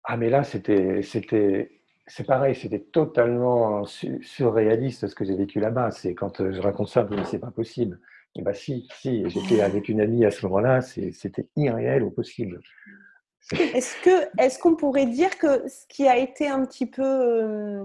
[0.05, 5.91] Ah, mais là, c'était, c'était, c'est pareil, c'était totalement surréaliste ce que j'ai vécu là-bas.
[5.91, 8.01] C'est quand euh, je raconte ça, je dis c'est pas possible.
[8.37, 12.11] Et eh bien si, si, j'étais avec une amie à ce moment-là, c'était irréel au
[12.11, 12.61] possible.
[13.53, 17.85] Est-ce que est-ce qu'on pourrait dire que ce qui a été un petit peu, euh,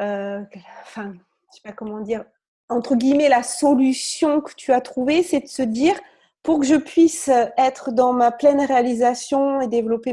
[0.00, 0.40] euh,
[0.82, 1.14] enfin,
[1.50, 2.24] je sais pas comment dire,
[2.68, 5.98] entre guillemets, la solution que tu as trouvée, c'est de se dire
[6.42, 7.28] pour que je puisse
[7.58, 10.12] être dans ma pleine réalisation et développer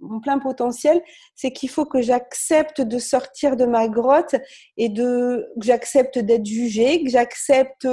[0.00, 1.02] mon plein potentiel,
[1.34, 4.36] c'est qu'il faut que j'accepte de sortir de ma grotte
[4.76, 7.86] et de que j'accepte d'être jugée, que j'accepte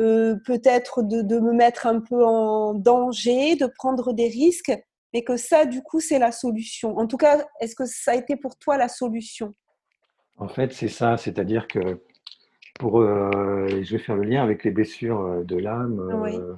[0.00, 4.72] euh, peut-être de, me mettre un peu en danger, de prendre des risques
[5.12, 6.96] mais que ça, du coup, c'est la solution.
[6.98, 9.54] En tout cas, est-ce que ça a été pour toi la solution?
[10.36, 12.00] En fait, c'est ça, c'est-à-dire que
[12.78, 15.98] pour, euh, je vais faire le lien avec les blessures euh, de l'âme.
[16.00, 16.54] Euh,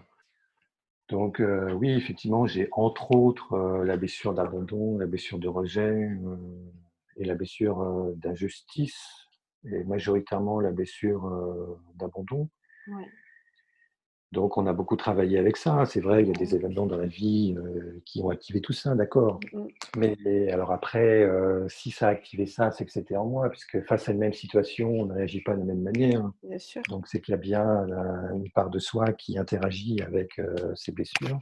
[1.08, 1.42] donc
[1.74, 6.08] oui, effectivement, j'ai entre autres la blessure d'abandon, la blessure de rejet
[7.16, 9.26] et la blessure d'injustice,
[9.64, 11.28] et majoritairement la blessure
[11.96, 12.48] d'abandon.
[14.32, 15.84] Donc, on a beaucoup travaillé avec ça.
[15.86, 18.72] C'est vrai, il y a des événements dans la vie euh, qui ont activé tout
[18.72, 19.40] ça, d'accord.
[19.52, 19.66] Mmh.
[19.98, 23.80] Mais alors après, euh, si ça a activé ça, c'est que c'était en moi, puisque
[23.82, 26.30] face à une même situation, on ne réagit pas de la même manière.
[26.44, 26.82] Bien sûr.
[26.88, 27.86] Donc, c'est qu'il y a bien
[28.32, 31.40] une part de soi qui interagit avec euh, ces blessures.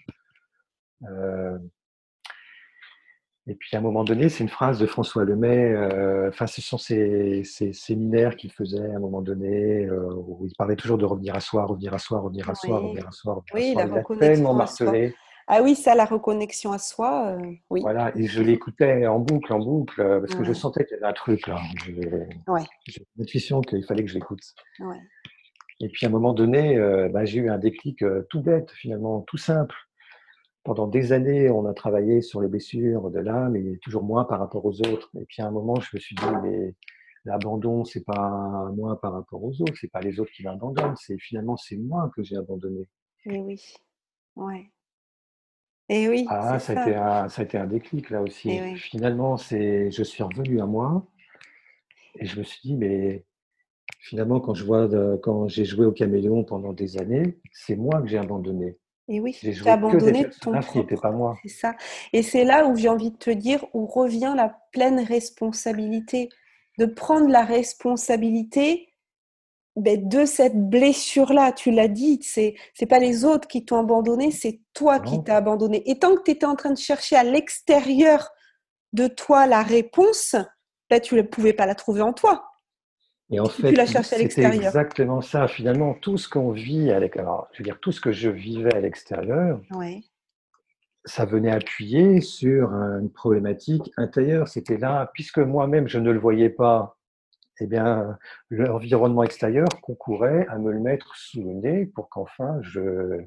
[3.50, 5.72] Et puis à un moment donné, c'est une phrase de François Lemay.
[5.72, 10.52] Euh, enfin, ce sont ces, séminaires qu'il faisait à un moment donné euh, où il
[10.58, 13.42] parlait toujours de revenir à soi, revenir à soi, revenir à soi, revenir à soi.
[13.54, 14.92] oui, la reconnexion à soi.
[15.50, 17.28] Ah oui, ça, la reconnexion à soi.
[17.28, 17.80] Euh, oui.
[17.80, 21.10] Voilà, et je l'écoutais en boucle, en boucle, parce que je sentais qu'il y avait
[21.10, 21.56] un truc là.
[22.86, 24.42] J'ai l'intuition qu'il fallait que je l'écoute.
[25.80, 26.78] Et puis à un moment donné,
[27.14, 29.87] bah, j'ai eu un déclic tout bête, finalement, tout simple
[30.68, 34.38] pendant des années, on a travaillé sur les blessures de l'âme et toujours moins par
[34.38, 35.10] rapport aux autres.
[35.18, 36.74] Et puis à un moment, je me suis dit, mais
[37.24, 41.18] l'abandon, c'est pas moi par rapport aux autres, c'est pas les autres qui m'abandonnent, c'est
[41.18, 42.86] finalement c'est moi que j'ai abandonné.
[43.24, 43.58] Et oui,
[44.36, 44.70] ouais.
[45.88, 46.26] Et oui.
[46.28, 48.76] Ah, ça, A été un, ça a été un déclic là aussi.
[48.76, 51.06] Finalement, c'est, je suis revenu à moi
[52.16, 53.24] et je me suis dit, mais
[54.00, 54.86] finalement, quand je vois,
[55.22, 58.76] quand j'ai joué au caméléon pendant des années, c'est moi que j'ai abandonné.
[59.08, 61.00] Et oui, tu as abandonné ton propre.
[61.00, 61.36] pas moi.
[61.42, 61.74] C'est ça.
[62.12, 66.28] Et c'est là où j'ai envie de te dire, où revient la pleine responsabilité,
[66.78, 68.92] de prendre la responsabilité
[69.76, 71.52] ben, de cette blessure-là.
[71.52, 75.36] Tu l'as dit, c'est c'est pas les autres qui t'ont abandonné, c'est toi qui t'as
[75.36, 75.88] abandonné.
[75.90, 78.28] Et tant que tu étais en train de chercher à l'extérieur
[78.92, 80.36] de toi la réponse,
[80.90, 82.47] ben, tu ne pouvais pas la trouver en toi.
[83.30, 85.48] Et en fait, c'est exactement ça.
[85.48, 88.80] Finalement, tout ce qu'on vit, à je veux dire, tout ce que je vivais à
[88.80, 89.60] l'extérieur,
[91.04, 94.48] ça venait appuyer sur une problématique intérieure.
[94.48, 96.96] C'était là, puisque moi-même je ne le voyais pas,
[97.60, 98.16] eh bien,
[98.50, 103.20] l'environnement extérieur concourait à me le mettre sous le nez pour qu'enfin je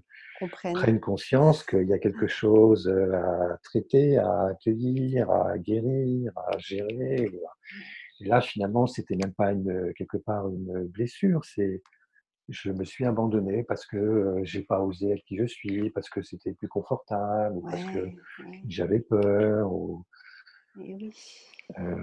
[0.74, 7.30] prenne conscience qu'il y a quelque chose à traiter, à accueillir, à guérir, à gérer.
[8.22, 11.44] Et là, finalement, c'était même pas une, quelque part une blessure.
[11.44, 11.82] C'est,
[12.50, 16.10] je me suis abandonné parce que euh, j'ai pas osé être qui je suis, parce
[16.10, 18.10] que c'était plus confortable, ou parce que
[18.68, 19.72] j'avais peur.
[19.72, 20.06] Ou,
[20.78, 21.12] oui.
[21.80, 21.96] Euh,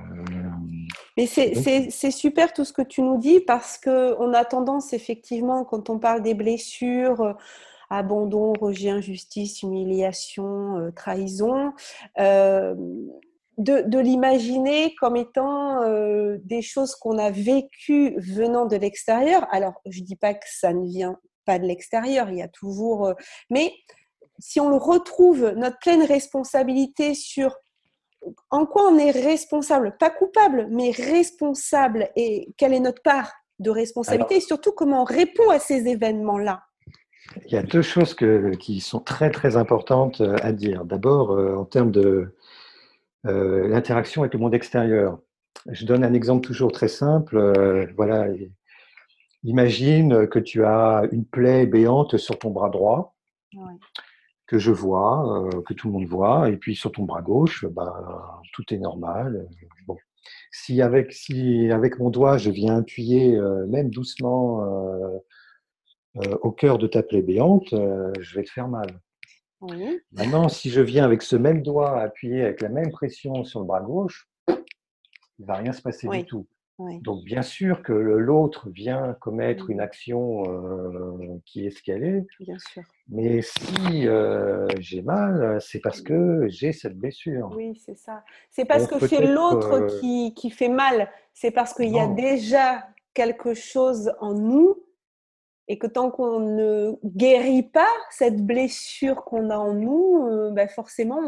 [1.16, 5.90] Mais c'est super tout ce que tu nous dis parce qu'on a tendance effectivement quand
[5.90, 7.32] on parle des blessures, euh,
[7.90, 11.72] abandon, rejet, injustice, humiliation, trahison,
[13.58, 19.46] de, l'imaginer comme étant euh, des choses qu'on a vécues venant de l'extérieur.
[19.50, 22.48] Alors, je ne dis pas que ça ne vient pas de l'extérieur, il y a
[22.48, 23.06] toujours...
[23.06, 23.14] Euh,
[23.50, 23.72] mais
[24.38, 27.56] si on le retrouve, notre pleine responsabilité sur
[28.50, 33.70] en quoi on est responsable, pas coupable, mais responsable, et quelle est notre part de
[33.70, 36.62] responsabilité, et surtout comment on répond à ces événements-là.
[37.46, 38.14] Il y a deux choses
[38.60, 40.84] qui sont très très importantes à dire.
[40.84, 42.34] D'abord, euh, en termes de,
[43.28, 45.18] euh, l'interaction avec le monde extérieur.
[45.70, 47.36] Je donne un exemple toujours très simple.
[47.36, 48.28] Euh, voilà,
[49.44, 53.14] imagine que tu as une plaie béante sur ton bras droit.
[54.46, 57.66] que je vois, euh, que tout le monde voit, et puis sur ton bras gauche,
[57.66, 59.46] bah, tout est normal.
[59.86, 59.96] Bon.
[60.50, 64.64] Si avec, si avec mon doigt, je viens appuyer, même doucement,
[66.14, 69.00] au cœur de ta plaie béante, je vais te faire mal.
[70.12, 73.66] Maintenant, si je viens avec ce même doigt appuyer avec la même pression sur le
[73.66, 74.54] bras gauche, il
[75.40, 76.46] ne va rien se passer du tout.
[77.02, 82.26] Donc, bien sûr que l'autre vient commettre une action euh, qui est ce qu'elle est.
[82.38, 82.82] Bien sûr.
[83.08, 87.50] Mais si euh, j'ai mal, c'est parce que j'ai cette blessure.
[87.56, 88.22] Oui, c'est ça.
[88.50, 91.10] C'est parce que c'est l'autre qui, qui, fait mal.
[91.34, 94.76] C'est parce qu'il y a déjà quelque chose en nous
[95.68, 100.66] et que tant qu'on ne guérit pas cette blessure qu'on a en nous, euh, bah,
[100.66, 101.20] forcément,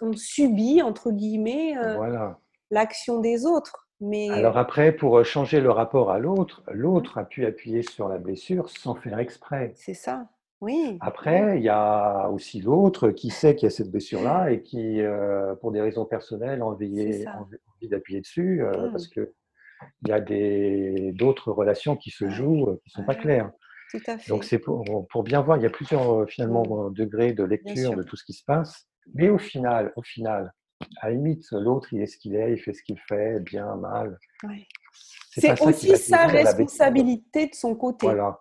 [0.00, 2.28] on, subit, entre guillemets, euh,
[2.70, 3.88] l'action des autres.
[4.00, 4.30] Mais...
[4.30, 8.70] Alors après, pour changer le rapport à l'autre, l'autre a pu appuyer sur la blessure
[8.70, 9.72] sans faire exprès.
[9.74, 10.28] C'est ça,
[10.60, 10.96] oui.
[11.00, 15.00] Après, il y a aussi l'autre qui sait qu'il y a cette blessure-là et qui,
[15.00, 17.24] euh, pour des raisons personnelles, a envie,
[17.82, 18.90] d'appuyer dessus mmh.
[18.92, 19.28] parce qu'il
[20.06, 20.20] y a
[21.14, 23.50] d'autres relations qui se jouent qui ne sont pas claires.
[24.28, 28.02] Donc c'est pour, pour, bien voir, il y a plusieurs finalement degrés de lecture de
[28.02, 28.88] tout ce qui se passe.
[29.14, 30.52] Mais au final, au final,
[31.00, 33.74] à la limite, l'autre, il est ce qu'il est, il fait ce qu'il fait, bien,
[33.76, 34.18] mal.
[35.30, 38.06] C'est aussi sa responsabilité de son côté.
[38.06, 38.40] Voilà.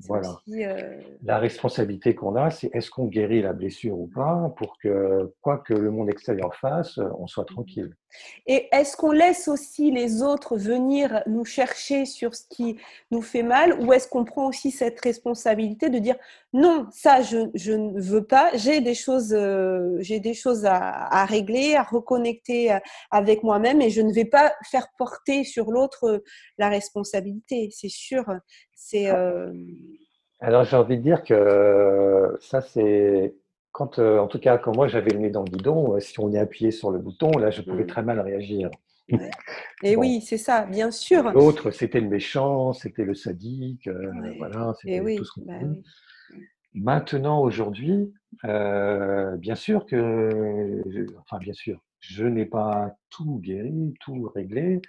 [0.00, 0.38] Voilà.
[0.48, 5.32] Euh, la responsabilité qu'on a, c'est est-ce qu'on guérit la blessure ou pas pour que,
[5.40, 7.54] quoi que le monde extérieur fasse, on soit mmh.
[7.54, 7.96] tranquille.
[8.46, 12.76] Et est-ce qu'on laisse aussi les autres venir nous chercher sur ce qui
[13.10, 16.16] nous fait mal ou est-ce qu'on prend aussi cette responsabilité de dire
[16.52, 20.78] non, ça je, je ne veux pas, j'ai des choses, euh, j'ai des choses à,
[20.78, 22.78] à, régler, à reconnecter euh,
[23.10, 26.22] avec moi-même et je ne vais pas faire porter sur l'autre
[26.58, 28.24] la responsabilité, c'est sûr.
[28.82, 29.08] C'est,
[30.40, 33.34] Alors j'ai envie de dire que ça c'est
[33.72, 36.38] quand, en tout cas, quand moi j'avais le nez dans le guidon, si on est
[36.38, 37.88] appuyé sur le bouton, là, je pouvais mmh.
[37.88, 38.70] très mal réagir.
[39.82, 41.30] Et oui, c'est ça, bien sûr.
[41.30, 43.88] L'autre, c'était le méchant, c'était le sadique,
[44.38, 45.58] voilà, c'était tout ce qu'on bah
[46.72, 48.12] Maintenant, aujourd'hui,
[48.42, 54.80] bien sûr que, enfin bien sûr, je n'ai pas tout guéri, tout réglé,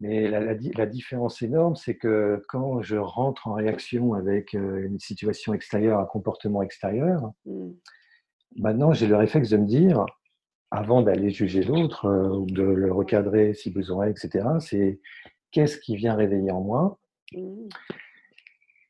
[0.00, 6.00] mais la, différence énorme, c'est que quand je rentre en réaction avec une situation extérieure,
[6.00, 7.68] un comportement extérieur, mmh.
[8.56, 10.06] maintenant j'ai le réflexe de me dire,
[10.70, 15.00] avant d'aller juger l'autre ou de le recadrer si besoin, etc., c'est
[15.50, 16.98] qu'est-ce qui vient réveiller en moi?
[17.34, 17.68] Mmh.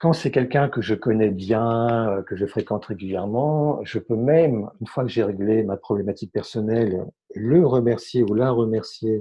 [0.01, 4.87] Quand c'est quelqu'un que je connais bien, que je fréquente régulièrement, je peux même, une
[4.87, 7.05] fois que j'ai réglé ma problématique personnelle,
[7.35, 9.21] le remercier ou la remercier.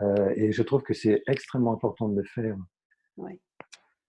[0.00, 2.56] Euh, et je trouve que c'est extrêmement important de le faire.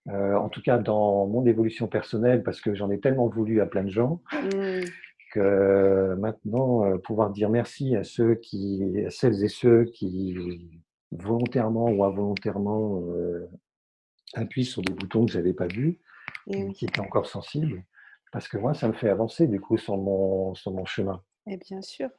[0.07, 3.65] Euh, en tout cas, dans mon évolution personnelle, parce que j'en ai tellement voulu à
[3.65, 4.81] plein de gens, mmh.
[5.33, 11.89] que maintenant, euh, pouvoir dire merci à ceux qui, à celles et ceux qui volontairement
[11.89, 13.03] ou involontairement
[14.35, 15.99] appuient sur des boutons que je n'avais pas vus,
[16.75, 17.83] qui étaient encore sensibles,
[18.31, 21.23] parce que moi, ça me fait avancer du coup sur mon, sur mon chemin.
[21.47, 22.09] Et bien sûr.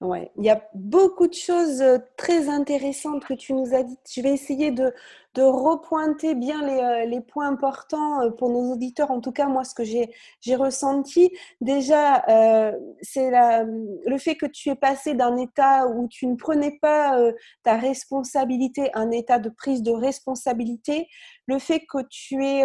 [0.00, 1.82] Ouais, il y a beaucoup de choses
[2.16, 4.00] très intéressantes que tu nous as dites.
[4.12, 4.92] Je vais essayer de,
[5.36, 9.10] repointer bien les, les, points importants pour nos auditeurs.
[9.10, 11.30] En tout cas, moi, ce que j'ai ressenti,
[11.60, 16.78] déjà, euh, c'est le fait que tu es passé d'un état où tu ne prenais
[16.82, 17.18] pas
[17.62, 21.08] ta responsabilité, un état de prise de responsabilité,
[21.46, 22.64] le fait que tu aies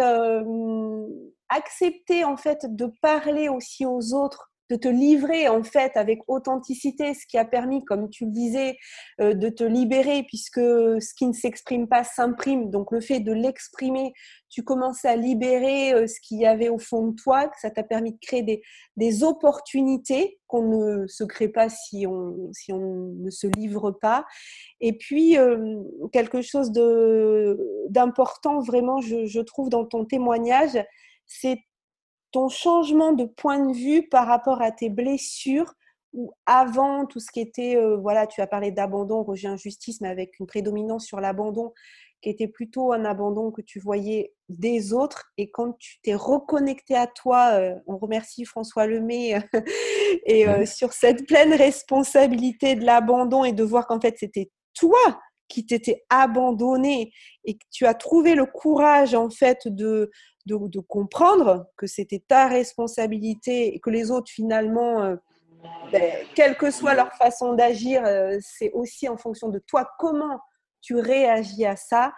[1.48, 7.12] accepté en fait de parler aussi aux autres de te livrer en fait avec authenticité,
[7.12, 8.76] ce qui a permis, comme tu le disais,
[9.20, 12.70] euh, de te libérer puisque ce qui ne s'exprime pas s'imprime.
[12.70, 14.12] Donc le fait de l'exprimer,
[14.48, 17.82] tu commences à libérer euh, ce qu'il y avait au fond de toi, ça t'a
[17.82, 18.42] permis de créer
[18.96, 24.24] des, opportunités qu'on ne se crée pas si on, ne se livre pas.
[24.80, 26.70] Et puis, euh, quelque chose
[27.88, 30.78] d'important vraiment, je trouve, dans ton témoignage,
[31.26, 31.58] c'est
[32.32, 35.74] ton changement de point de vue par rapport à tes blessures
[36.12, 40.08] ou avant tout ce qui était, euh, voilà, tu as parlé d'abandon, rejet, injustice, mais
[40.08, 41.72] avec une prédominance sur l'abandon
[42.20, 45.32] qui était plutôt un abandon que tu voyais des autres.
[45.38, 49.40] Et quand tu t'es reconnecté à toi, euh, on remercie François Lemay
[50.26, 55.20] et euh, sur cette pleine responsabilité de l'abandon et de voir qu'en fait c'était toi
[55.48, 57.12] qui t'étais abandonné
[57.44, 60.10] et que tu as trouvé le courage en fait de,
[60.46, 65.16] de, comprendre que c'était ta responsabilité et que les autres, finalement, euh,
[65.92, 70.40] ben, quelle que soit leur façon d'agir, euh, c'est aussi en fonction de toi comment
[70.80, 72.12] tu réagis à ça.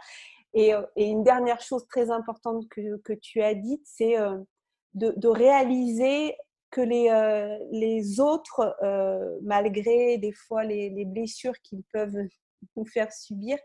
[0.55, 4.17] Et, euh, une dernière chose très importante que, tu as dite, c'est
[4.95, 6.37] de, réaliser
[6.71, 7.11] que les,
[7.73, 8.77] les autres,
[9.43, 12.27] malgré des fois les, les blessures qu'ils peuvent
[12.77, 13.59] nous faire subir,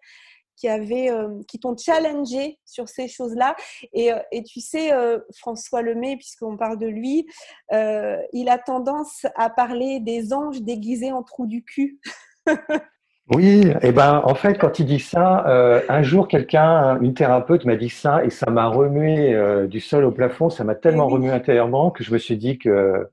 [0.58, 3.56] qui, avait, euh, qui t'ont challengé sur ces choses-là.
[3.94, 7.26] Et, euh, et, tu sais, euh, François Lemay, puisqu'on parle de lui,
[7.72, 12.00] il a tendance à parler des anges déguisés en trous du cul.
[13.36, 15.44] Oui, et eh ben en fait, quand il dit ça,
[15.90, 19.36] un jour, quelqu'un, une thérapeute m'a dit ça et ça m'a remué
[19.68, 23.10] du sol au plafond, ça m'a tellement remué intérieurement que je me suis dit que,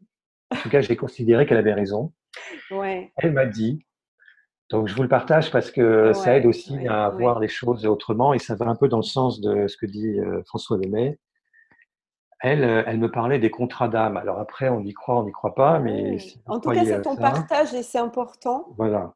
[0.53, 2.13] en tout cas, j'ai considéré qu'elle avait raison.
[2.71, 3.11] Ouais.
[3.17, 3.85] Elle m'a dit,
[4.75, 8.35] donc, je vous le partage parce que ça aide aussi à voir les choses autrement
[8.35, 11.17] et ça va un peu dans le sens de ce que dit euh, François Lemay.
[12.41, 14.17] Elle, euh, elle me parlait des contrats d'âme.
[14.17, 17.17] Alors après, on y croit, on n'y croit pas, mais en tout cas, c'est ton
[17.17, 18.67] partage et c'est important.
[18.77, 19.15] Voilà.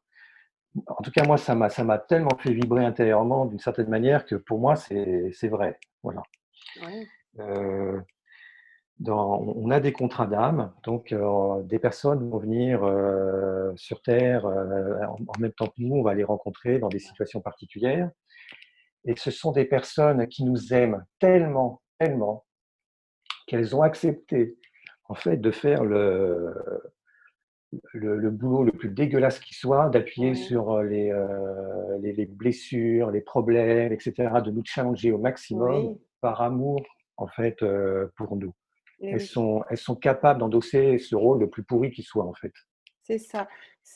[0.87, 4.25] En tout cas, moi, ça m'a, ça m'a tellement fait vibrer intérieurement d'une certaine manière
[4.25, 5.77] que pour moi, c'est, c'est vrai.
[6.03, 6.23] Voilà.
[7.39, 7.99] Euh,
[9.07, 15.05] on a des contrats d'âme, donc euh, des personnes vont venir euh, sur Terre euh,
[15.05, 18.09] en, même temps que nous, on va les rencontrer dans des situations particulières.
[19.05, 22.45] Et ce sont des personnes qui nous aiment tellement, tellement,
[23.47, 24.57] qu'elles ont accepté
[25.05, 26.53] en fait de faire le,
[27.93, 31.13] le, boulot le plus dégueulasse qui soit, d'appuyer sur les,
[32.01, 36.81] les, blessures, les problèmes, etc., de nous challenger au maximum par amour
[37.15, 37.63] en fait
[38.17, 38.53] pour nous.
[39.01, 42.33] Eh elles, sont, elles sont capables d'endosser ce rôle le plus pourri qui soit, en
[42.33, 42.53] fait.
[43.03, 43.47] C'est ça.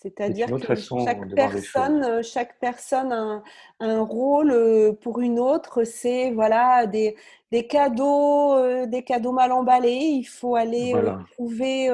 [0.01, 3.43] C'est-à-dire que chaque personne, euh, chaque personne a un,
[3.79, 5.83] un, rôle euh, pour une autre.
[5.83, 7.15] C'est voilà des,
[7.51, 9.91] des cadeaux, euh, des cadeaux mal emballés.
[9.91, 10.95] Il faut aller
[11.33, 11.89] trouver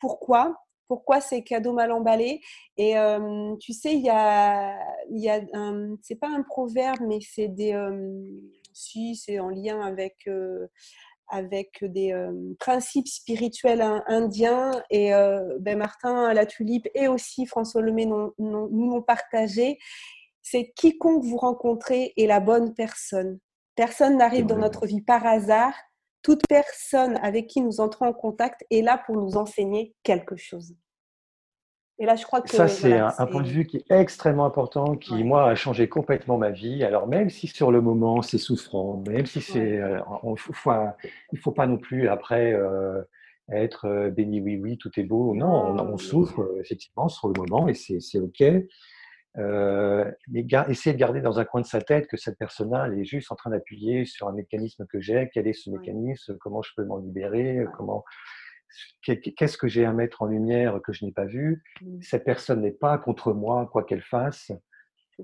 [0.00, 0.56] pourquoi,
[0.88, 2.40] pourquoi ces cadeaux mal emballés.
[2.76, 2.94] Et
[3.60, 4.76] tu sais, il y a,
[5.08, 5.40] y a
[6.02, 7.78] c'est pas un proverbe, mais c'est des,
[8.72, 10.28] si c'est en lien avec
[11.28, 12.14] avec des
[12.58, 14.82] principes spirituels indiens.
[14.90, 15.10] Et
[15.60, 19.78] ben Martin la Tulipe et aussi François Lemay nous l'ont partagé.
[20.42, 23.38] C'est quiconque vous rencontrez est la bonne personne.
[23.74, 25.74] Personne n'arrive dans notre vie par hasard.
[26.22, 30.74] Toute personne avec qui nous entrons en contact est là pour nous enseigner quelque chose.
[31.98, 34.96] Et là, je crois que ça, c'est un, point de vue qui est extrêmement important,
[34.96, 36.84] qui moi a changé complètement ma vie.
[36.84, 39.98] Alors même si sur le moment c'est souffrant, même si c'est, euh,
[41.32, 43.00] il faut pas non plus après euh,
[43.50, 45.34] être euh, béni oui oui tout est beau.
[45.34, 48.42] Non, on, souffre effectivement sur le moment et c'est ok.
[49.38, 53.06] mais essayer de garder dans un coin de sa tête que cette personne-là, elle est
[53.06, 55.30] juste en train d'appuyer sur un mécanisme que j'ai.
[55.32, 58.04] Quel est ce mécanisme Comment je peux m'en libérer Comment
[59.02, 61.62] qu'est-ce que j'ai à mettre en lumière que je n'ai pas vu?
[61.80, 62.02] Mmh.
[62.02, 64.52] Cette personne n'est pas contre moi, quoi qu'elle fasse.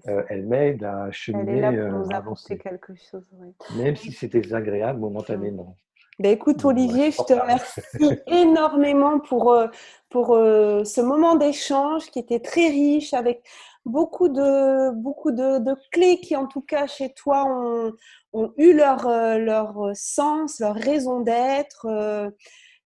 [0.08, 1.76] Euh, elle m'aide à cheminer, elle est
[2.10, 3.28] là pour euh, quelque chose.
[3.76, 5.76] Même si c'est désagréable momentanément.
[6.18, 7.80] Ben écoute Olivier, je te remercie
[8.26, 9.66] énormément pour, euh,
[10.08, 13.42] pour ce moment d'échange qui était très riche avec
[13.84, 17.92] beaucoup de, beaucoup de, de, clés qui en tout cas chez toi ont,
[18.32, 21.86] ont eu leur, leur sens, leur raison d'être.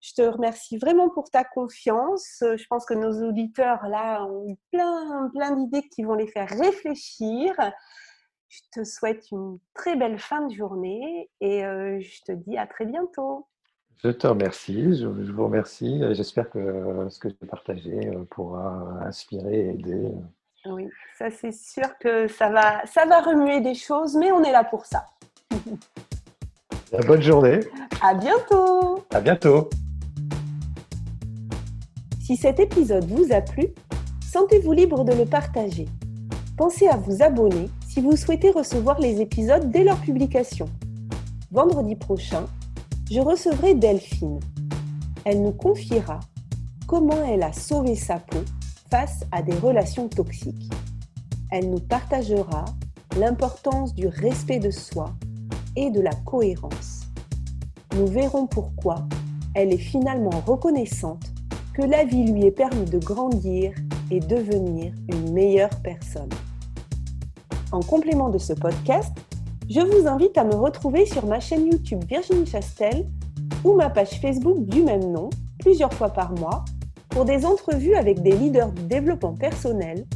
[0.06, 2.40] Je te remercie vraiment pour ta confiance.
[2.42, 6.28] Euh, je pense que nos auditeurs là ont eu plein, plein d'idées qui vont les
[6.28, 7.52] faire réfléchir.
[8.48, 12.68] Je te souhaite une très belle fin de journée et euh, je te dis à
[12.68, 13.48] très bientôt.
[13.96, 16.00] Je te remercie, je, vous remercie.
[16.12, 20.12] J'espère que ce que j'ai partagé euh, pourra inspirer et aider.
[20.66, 20.88] Oui,
[21.18, 24.62] ça c'est sûr que ça va, ça va remuer des choses, mais on est là
[24.62, 25.06] pour ça.
[27.08, 27.58] Bonne journée.
[28.00, 29.04] À bientôt.
[29.12, 29.68] À bientôt.
[32.26, 33.68] Si cet épisode vous a plu,
[34.32, 35.86] sentez-vous libre de le partager.
[36.56, 40.66] Pensez à vous abonner si vous souhaitez recevoir les épisodes dès leur publication.
[41.52, 42.46] Vendredi prochain,
[43.08, 44.40] je recevrai Delphine.
[45.24, 46.18] Elle nous confiera
[46.88, 48.42] comment elle a sauvé sa peau
[48.90, 50.72] face à des relations toxiques.
[51.52, 52.64] Elle nous partagera
[53.16, 55.14] l'importance du respect de soi
[55.76, 57.02] et de la cohérence.
[57.94, 59.06] Nous verrons pourquoi
[59.54, 61.35] elle est finalement reconnaissante
[61.76, 63.70] que la vie lui ait permis de grandir
[64.10, 66.30] et devenir une meilleure personne.
[67.70, 69.12] En complément de ce podcast,
[69.68, 73.06] je vous invite à me retrouver sur ma chaîne YouTube Virginie Chastel
[73.62, 76.64] ou ma page Facebook du même nom, plusieurs fois par mois,
[77.10, 80.06] pour des entrevues avec des leaders du développement personnel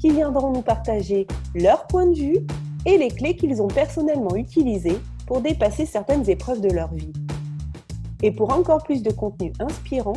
[0.00, 2.38] qui viendront nous partager leur point de vue
[2.86, 4.98] et les clés qu'ils ont personnellement utilisées
[5.28, 7.12] pour dépasser certaines épreuves de leur vie.
[8.20, 10.16] Et pour encore plus de contenu inspirant,